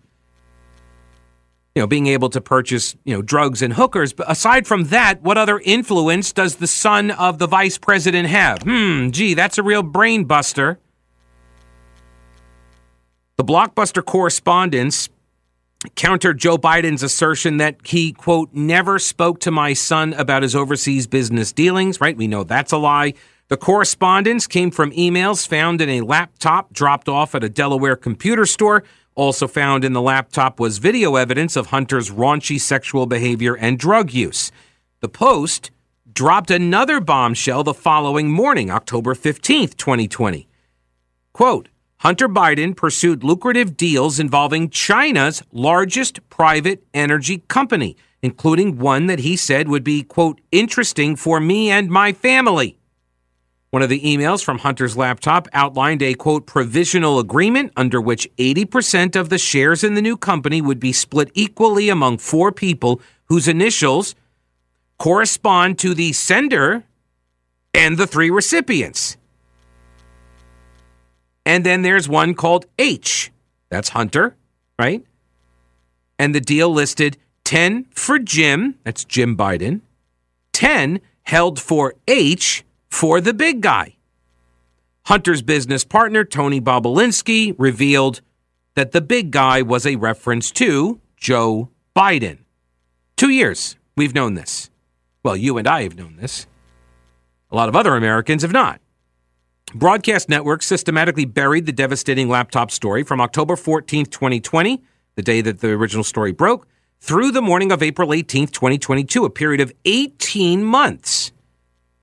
you 1.75 1.83
know, 1.83 1.87
being 1.87 2.07
able 2.07 2.29
to 2.31 2.41
purchase, 2.41 2.95
you 3.05 3.13
know, 3.13 3.21
drugs 3.21 3.61
and 3.61 3.73
hookers, 3.73 4.11
but 4.11 4.29
aside 4.29 4.67
from 4.67 4.85
that, 4.85 5.21
what 5.21 5.37
other 5.37 5.59
influence 5.59 6.33
does 6.33 6.55
the 6.55 6.67
son 6.67 7.11
of 7.11 7.37
the 7.37 7.47
vice 7.47 7.77
president 7.77 8.27
have? 8.27 8.63
Hmm, 8.63 9.11
gee, 9.11 9.33
that's 9.33 9.57
a 9.57 9.63
real 9.63 9.83
brain 9.83 10.25
buster. 10.25 10.79
The 13.39 13.45
blockbuster 13.45 14.03
correspondence 14.03 15.07
countered 15.95 16.39
Joe 16.39 16.57
Biden's 16.57 17.03
assertion 17.03 17.55
that 17.55 17.77
he, 17.85 18.11
quote, 18.11 18.49
never 18.51 18.99
spoke 18.99 19.39
to 19.39 19.49
my 19.49 19.71
son 19.71 20.11
about 20.15 20.43
his 20.43 20.57
overseas 20.57 21.07
business 21.07 21.53
dealings, 21.53 22.01
right? 22.01 22.17
We 22.17 22.27
know 22.27 22.43
that's 22.43 22.73
a 22.73 22.77
lie. 22.77 23.13
The 23.47 23.55
correspondence 23.55 24.45
came 24.45 24.71
from 24.71 24.91
emails 24.91 25.47
found 25.47 25.79
in 25.79 25.87
a 25.87 26.01
laptop 26.01 26.73
dropped 26.73 27.07
off 27.07 27.33
at 27.33 27.45
a 27.45 27.47
Delaware 27.47 27.95
computer 27.95 28.45
store. 28.45 28.83
Also 29.15 29.47
found 29.47 29.85
in 29.85 29.93
the 29.93 30.01
laptop 30.01 30.59
was 30.59 30.79
video 30.79 31.15
evidence 31.15 31.55
of 31.55 31.67
Hunter's 31.67 32.09
raunchy 32.09 32.59
sexual 32.59 33.05
behavior 33.05 33.55
and 33.55 33.79
drug 33.79 34.11
use. 34.11 34.51
The 34.99 35.07
Post 35.07 35.71
dropped 36.11 36.51
another 36.51 36.99
bombshell 36.99 37.63
the 37.63 37.73
following 37.73 38.29
morning, 38.29 38.69
October 38.69 39.15
15th, 39.15 39.77
2020. 39.77 40.45
Quote, 41.31 41.69
Hunter 41.99 42.29
Biden 42.29 42.77
pursued 42.77 43.25
lucrative 43.25 43.75
deals 43.75 44.21
involving 44.21 44.69
China's 44.69 45.43
largest 45.51 46.21
private 46.29 46.81
energy 46.93 47.39
company, 47.49 47.97
including 48.21 48.77
one 48.77 49.07
that 49.07 49.19
he 49.19 49.35
said 49.35 49.67
would 49.67 49.83
be, 49.83 50.03
quote, 50.03 50.39
interesting 50.49 51.17
for 51.17 51.41
me 51.41 51.69
and 51.69 51.89
my 51.89 52.13
family. 52.13 52.77
One 53.71 53.81
of 53.81 53.89
the 53.89 53.99
emails 53.99 54.41
from 54.41 54.59
Hunter's 54.59 54.95
laptop 54.95 55.49
outlined 55.51 56.01
a 56.01 56.13
quote 56.13 56.47
provisional 56.47 57.19
agreement 57.19 57.73
under 57.75 57.99
which 57.99 58.29
80% 58.37 59.17
of 59.17 59.27
the 59.27 59.37
shares 59.37 59.83
in 59.83 59.95
the 59.95 60.01
new 60.01 60.15
company 60.15 60.61
would 60.61 60.79
be 60.79 60.93
split 60.93 61.29
equally 61.33 61.89
among 61.89 62.19
four 62.19 62.53
people 62.53 63.01
whose 63.25 63.49
initials 63.49 64.15
correspond 64.97 65.77
to 65.79 65.93
the 65.93 66.13
sender 66.13 66.85
and 67.73 67.97
the 67.97 68.07
three 68.07 68.29
recipients. 68.29 69.17
And 71.45 71.65
then 71.65 71.81
there's 71.81 72.07
one 72.07 72.33
called 72.33 72.65
H. 72.77 73.31
That's 73.69 73.89
Hunter, 73.89 74.35
right? 74.77 75.03
And 76.17 76.35
the 76.35 76.41
deal 76.41 76.69
listed 76.69 77.17
10 77.45 77.87
for 77.91 78.19
Jim, 78.19 78.75
that's 78.83 79.03
Jim 79.03 79.35
Biden, 79.35 79.81
10 80.53 80.99
held 81.23 81.59
for 81.59 81.95
H 82.07 82.63
for 82.89 83.21
the 83.21 83.33
big 83.33 83.61
guy. 83.61 83.95
Hunter's 85.05 85.41
business 85.41 85.83
partner, 85.83 86.23
Tony 86.23 86.61
Bobulinski, 86.61 87.55
revealed 87.57 88.21
that 88.75 88.91
the 88.91 89.01
big 89.01 89.31
guy 89.31 89.61
was 89.61 89.85
a 89.85 89.95
reference 89.95 90.51
to 90.51 90.99
Joe 91.17 91.69
Biden. 91.95 92.39
Two 93.17 93.29
years 93.29 93.75
we've 93.97 94.13
known 94.13 94.35
this. 94.35 94.69
Well, 95.23 95.35
you 95.35 95.57
and 95.57 95.67
I 95.67 95.83
have 95.83 95.97
known 95.97 96.15
this. 96.17 96.47
A 97.51 97.55
lot 97.55 97.69
of 97.69 97.75
other 97.75 97.95
Americans 97.95 98.43
have 98.43 98.51
not. 98.51 98.79
Broadcast 99.75 100.29
networks 100.29 100.65
systematically 100.65 101.25
buried 101.25 101.67
the 101.67 101.71
devastating 101.71 102.27
laptop 102.27 102.71
story 102.71 103.03
from 103.03 103.21
October 103.21 103.55
14th, 103.55 104.09
2020, 104.09 104.81
the 105.13 105.21
day 105.21 105.41
that 105.41 105.59
the 105.59 105.69
original 105.69 106.03
story 106.03 106.31
broke, 106.31 106.67
through 106.99 107.31
the 107.31 107.41
morning 107.41 107.71
of 107.71 107.83
April 107.83 108.09
18th, 108.09 108.51
2022, 108.51 109.25
a 109.25 109.29
period 109.29 109.61
of 109.61 109.71
18 109.85 110.63
months. 110.63 111.31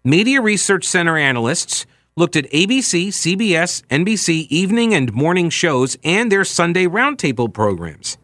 Media 0.05 0.41
Research 0.41 0.85
Center 0.85 1.19
analysts 1.19 1.87
looked 2.17 2.37
at 2.37 2.49
ABC, 2.53 3.09
CBS, 3.09 3.83
NBC 3.87 4.47
evening 4.49 4.95
and 4.95 5.13
morning 5.13 5.51
shows 5.51 5.97
and 6.05 6.31
their 6.31 6.45
Sunday 6.45 6.87
roundtable 6.87 7.53
programs. 7.53 8.17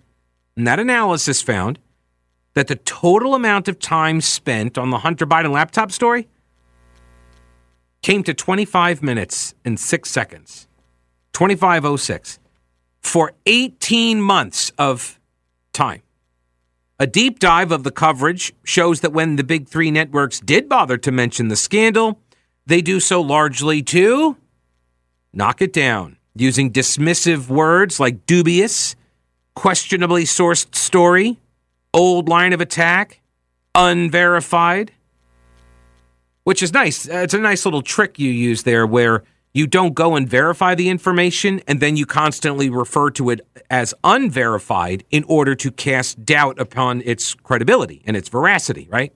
And 0.57 0.68
that 0.68 0.78
analysis 0.78 1.42
found 1.42 1.81
that 2.55 2.68
the 2.68 2.76
total 2.76 3.35
amount 3.35 3.66
of 3.66 3.81
time 3.81 4.20
spent 4.20 4.78
on 4.78 4.90
the 4.90 4.98
Hunter 4.98 5.26
Biden 5.26 5.50
laptop 5.50 5.90
story 5.90 6.28
came 8.03 8.23
to 8.25 8.35
25 8.35 9.03
minutes 9.03 9.55
and 9.65 9.79
6 9.79 10.11
seconds. 10.11 10.67
2506 11.33 12.38
for 13.01 13.33
18 13.47 14.21
months 14.21 14.71
of 14.79 15.19
time. 15.73 16.03
A 16.99 17.07
deep 17.07 17.38
dive 17.38 17.73
of 17.73 17.83
the 17.83 17.91
coverage 17.91 18.53
shows 18.65 19.01
that 19.01 19.12
when 19.12 19.37
the 19.37 19.45
big 19.45 19.69
3 19.69 19.91
networks 19.91 20.41
did 20.41 20.69
bother 20.69 20.97
to 20.99 21.11
mention 21.11 21.49
the 21.49 21.57
scandal, 21.57 22.21
they 22.67 22.81
do 22.81 23.01
so 23.01 23.21
largely 23.21 23.83
to 23.83 24.37
knock 25.33 25.62
it 25.62 25.73
down 25.73 26.17
using 26.35 26.71
dismissive 26.71 27.49
words 27.49 27.99
like 27.99 28.27
dubious, 28.27 28.95
questionably 29.55 30.25
sourced 30.25 30.75
story, 30.75 31.38
old 31.93 32.29
line 32.29 32.53
of 32.53 32.61
attack, 32.61 33.21
unverified, 33.75 34.93
which 36.44 36.62
is 36.62 36.72
nice. 36.72 37.09
Uh, 37.09 37.18
it's 37.18 37.35
a 37.35 37.38
nice 37.38 37.64
little 37.64 37.83
trick 37.83 38.18
you 38.18 38.31
use 38.31 38.62
there 38.62 38.87
where 38.87 39.22
you 39.55 39.66
don't 39.66 39.94
go 39.94 40.16
and 40.16 40.28
verify 40.28 40.74
the 40.74 40.88
information 40.88 41.61
and 41.68 41.81
then 41.81 41.96
you 41.96 42.07
constantly 42.07 42.70
refer 42.70 43.11
to 43.11 43.31
it 43.31 43.40
as 43.70 43.92
unverified 44.02 45.05
in 45.11 45.24
order 45.24 45.55
to 45.55 45.70
cast 45.70 46.24
doubt 46.24 46.59
upon 46.59 47.02
its 47.05 47.35
credibility 47.35 48.02
and 48.07 48.16
its 48.16 48.28
veracity, 48.28 48.88
right? 48.90 49.12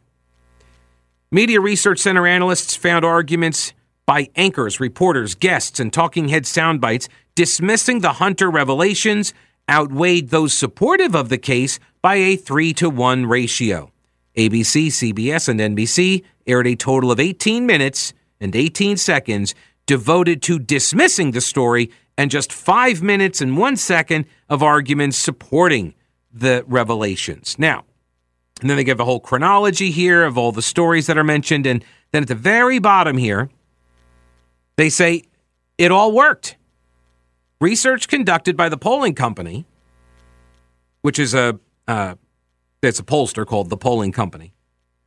Media 1.31 1.61
Research 1.61 1.99
Center 1.99 2.27
analysts 2.27 2.77
found 2.77 3.05
arguments 3.05 3.73
by 4.05 4.29
anchors, 4.37 4.79
reporters, 4.79 5.35
guests, 5.35 5.81
and 5.81 5.93
talking 5.93 6.29
head 6.29 6.47
sound 6.47 6.81
bites 6.81 7.09
dismissing 7.35 8.01
the 8.01 8.15
Hunter 8.15 8.51
revelations 8.51 9.35
outweighed 9.69 10.29
those 10.29 10.55
supportive 10.55 11.17
of 11.17 11.29
the 11.29 11.39
case 11.39 11.81
by 12.01 12.15
a 12.17 12.37
3 12.37 12.73
to 12.75 12.89
1 12.89 13.27
ratio. 13.27 13.91
ABC, 14.37 14.89
CBS, 14.89 15.49
and 15.49 15.61
NBC 15.61 16.23
aired 16.47 16.67
a 16.67 16.77
total 16.77 17.11
of 17.11 17.19
18 17.19 17.67
minutes 17.67 18.13
and 18.41 18.55
18 18.55 18.97
seconds 18.97 19.55
devoted 19.87 20.43
to 20.43 20.59
dismissing 20.59 21.31
the 21.31 21.41
story 21.41 21.91
and 22.19 22.31
just 22.31 22.53
5 22.53 23.03
minutes 23.03 23.41
and 23.41 23.57
1 23.57 23.77
second 23.77 24.27
of 24.49 24.63
arguments 24.63 25.17
supporting 25.17 25.95
the 26.33 26.65
revelations. 26.67 27.59
Now, 27.59 27.85
and 28.61 28.71
then 28.71 28.77
they 28.77 28.85
give 28.85 29.01
a 29.01 29.05
whole 29.05 29.21
chronology 29.21 29.91
here 29.91 30.25
of 30.25 30.39
all 30.39 30.53
the 30.53 30.63
stories 30.63 31.07
that 31.07 31.19
are 31.19 31.25
mentioned. 31.25 31.67
And 31.67 31.85
then 32.13 32.23
at 32.23 32.29
the 32.29 32.35
very 32.35 32.79
bottom 32.79 33.19
here, 33.19 33.51
they 34.77 34.89
say 34.89 35.25
it 35.77 35.91
all 35.91 36.13
worked. 36.13 36.57
Research 37.61 38.09
conducted 38.09 38.57
by 38.57 38.69
the 38.69 38.77
polling 38.77 39.15
company, 39.15 39.67
which 41.03 41.19
is 41.19 41.35
a 41.35 41.59
uh, 41.87 42.15
it's 42.87 42.99
a 42.99 43.05
pollster 43.05 43.47
called 43.47 43.71
the 43.71 43.77
Polling 43.77 44.13
Company, 44.13 44.53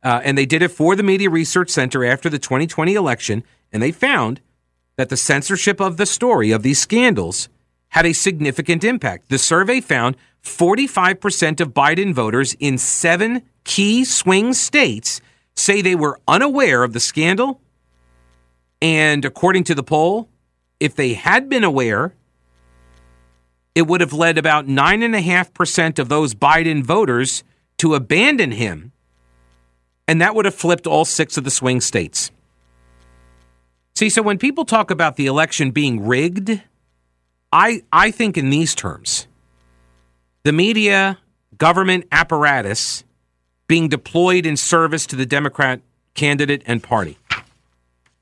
uh, 0.02 0.20
and 0.24 0.36
they 0.36 0.46
did 0.46 0.62
it 0.62 0.70
for 0.70 0.94
the 0.94 1.02
Media 1.02 1.30
Research 1.30 1.70
Center 1.70 2.04
after 2.04 2.28
the 2.28 2.38
2020 2.38 2.94
election, 2.94 3.44
and 3.72 3.82
they 3.82 3.92
found 3.92 4.40
that 4.96 5.08
the 5.08 5.16
censorship 5.16 5.80
of 5.80 5.96
the 5.96 6.06
story 6.06 6.50
of 6.50 6.62
these 6.62 6.78
scandals 6.78 7.48
had 7.88 8.06
a 8.06 8.12
significant 8.12 8.84
impact. 8.84 9.28
The 9.28 9.38
survey 9.38 9.80
found 9.80 10.16
45% 10.42 11.60
of 11.60 11.74
Biden 11.74 12.14
voters 12.14 12.54
in 12.60 12.78
seven 12.78 13.42
key 13.64 14.04
swing 14.04 14.52
states 14.52 15.20
say 15.54 15.82
they 15.82 15.94
were 15.94 16.20
unaware 16.26 16.82
of 16.82 16.92
the 16.92 17.00
scandal. 17.00 17.60
And 18.80 19.24
according 19.24 19.64
to 19.64 19.74
the 19.74 19.82
poll, 19.82 20.28
if 20.78 20.94
they 20.94 21.14
had 21.14 21.48
been 21.48 21.64
aware, 21.64 22.14
it 23.74 23.86
would 23.86 24.00
have 24.00 24.12
led 24.12 24.38
about 24.38 24.66
9.5% 24.66 25.98
of 25.98 26.08
those 26.08 26.34
Biden 26.34 26.82
voters 26.82 27.44
to 27.80 27.94
abandon 27.94 28.52
him. 28.52 28.92
And 30.06 30.20
that 30.20 30.34
would 30.34 30.44
have 30.44 30.54
flipped 30.54 30.86
all 30.86 31.06
six 31.06 31.38
of 31.38 31.44
the 31.44 31.50
swing 31.50 31.80
states. 31.80 32.30
See, 33.94 34.10
so 34.10 34.20
when 34.20 34.36
people 34.36 34.66
talk 34.66 34.90
about 34.90 35.16
the 35.16 35.24
election 35.24 35.70
being 35.70 36.06
rigged, 36.06 36.60
I, 37.50 37.82
I 37.90 38.10
think 38.10 38.36
in 38.36 38.50
these 38.50 38.74
terms 38.74 39.26
the 40.42 40.52
media 40.52 41.18
government 41.56 42.06
apparatus 42.12 43.02
being 43.66 43.88
deployed 43.88 44.44
in 44.44 44.58
service 44.58 45.06
to 45.06 45.16
the 45.16 45.24
Democrat 45.24 45.80
candidate 46.12 46.62
and 46.66 46.82
party. 46.82 47.16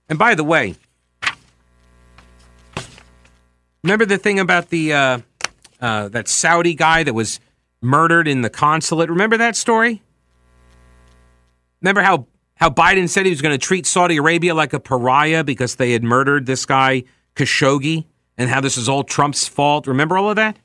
And 0.09 0.21
by 0.21 0.37
the 0.37 0.45
way, 0.45 0.77
remember 3.83 4.07
the 4.07 4.19
thing 4.19 4.39
about 4.39 4.71
the 4.71 4.93
uh, 4.93 5.19
uh, 5.81 6.09
that 6.11 6.29
Saudi 6.29 6.75
guy 6.75 7.03
that 7.03 7.15
was 7.15 7.41
murdered 7.81 8.29
in 8.29 8.43
the 8.43 8.51
consulate? 8.51 9.11
Remember 9.11 9.37
that 9.37 9.57
story? 9.57 10.03
Remember 11.81 12.03
how 12.03 12.27
how 12.57 12.71
Biden 12.71 13.09
said 13.09 13.25
he 13.25 13.31
was 13.31 13.41
going 13.41 13.57
to 13.57 13.67
treat 13.67 13.87
Saudi 13.87 14.17
Arabia 14.17 14.53
like 14.53 14.73
a 14.73 14.81
pariah 14.81 15.45
because 15.45 15.77
they 15.77 15.93
had 15.93 16.03
murdered 16.03 16.47
this 16.47 16.67
guy 16.67 17.05
Khashoggi, 17.37 18.05
and 18.37 18.51
how 18.51 18.61
this 18.61 18.77
is 18.77 18.89
all 18.89 19.05
Trump's 19.05 19.47
fault? 19.47 19.87
Remember 19.87 20.19
all 20.19 20.31
of 20.31 20.37
that? 20.37 20.59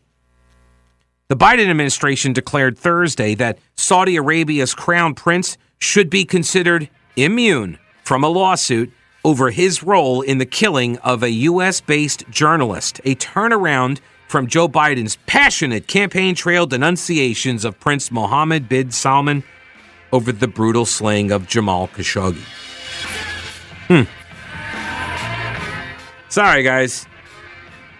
The 1.28 1.38
Biden 1.38 1.70
administration 1.70 2.34
declared 2.34 2.78
Thursday 2.78 3.36
that 3.36 3.60
Saudi 3.76 4.16
Arabia's 4.16 4.74
crown 4.74 5.14
prince 5.14 5.58
should 5.78 6.10
be 6.10 6.26
considered 6.26 6.90
immune 7.16 7.78
from 8.04 8.24
a 8.24 8.28
lawsuit 8.28 8.92
over 9.24 9.52
his 9.52 9.84
role 9.84 10.22
in 10.22 10.38
the 10.38 10.46
killing 10.46 10.98
of 11.00 11.24
a 11.24 11.30
U.S. 11.30 11.80
based 11.80 12.28
journalist, 12.30 13.00
a 13.06 13.16
turnaround 13.16 14.00
from 14.34 14.48
Joe 14.48 14.68
Biden's 14.68 15.18
passionate 15.28 15.86
campaign 15.86 16.34
trail 16.34 16.66
denunciations 16.66 17.64
of 17.64 17.80
Prince 17.80 18.10
Mohammed 18.10 18.68
bin 18.68 18.90
Salman 18.90 19.44
over 20.12 20.32
the 20.32 20.48
brutal 20.48 20.88
slaying 20.88 21.32
of 21.32 21.48
Jamal 21.48 21.88
Khashoggi. 21.90 22.42
Hmm. 23.90 24.10
Sorry, 26.30 26.64
guys. 26.64 27.06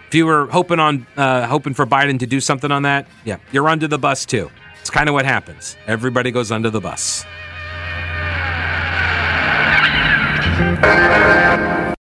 If 0.08 0.14
you 0.16 0.26
were 0.26 0.46
hoping 0.46 0.80
on 0.80 1.06
uh, 1.16 1.46
hoping 1.46 1.72
for 1.72 1.86
Biden 1.86 2.18
to 2.18 2.26
do 2.26 2.40
something 2.40 2.72
on 2.72 2.82
that, 2.82 3.06
yeah, 3.24 3.36
you're 3.52 3.68
under 3.68 3.86
the 3.86 3.98
bus 3.98 4.26
too. 4.26 4.50
It's 4.80 4.90
kind 4.90 5.08
of 5.08 5.12
what 5.12 5.26
happens. 5.26 5.76
Everybody 5.86 6.32
goes 6.32 6.50
under 6.50 6.68
the 6.68 6.80
bus. 6.80 7.24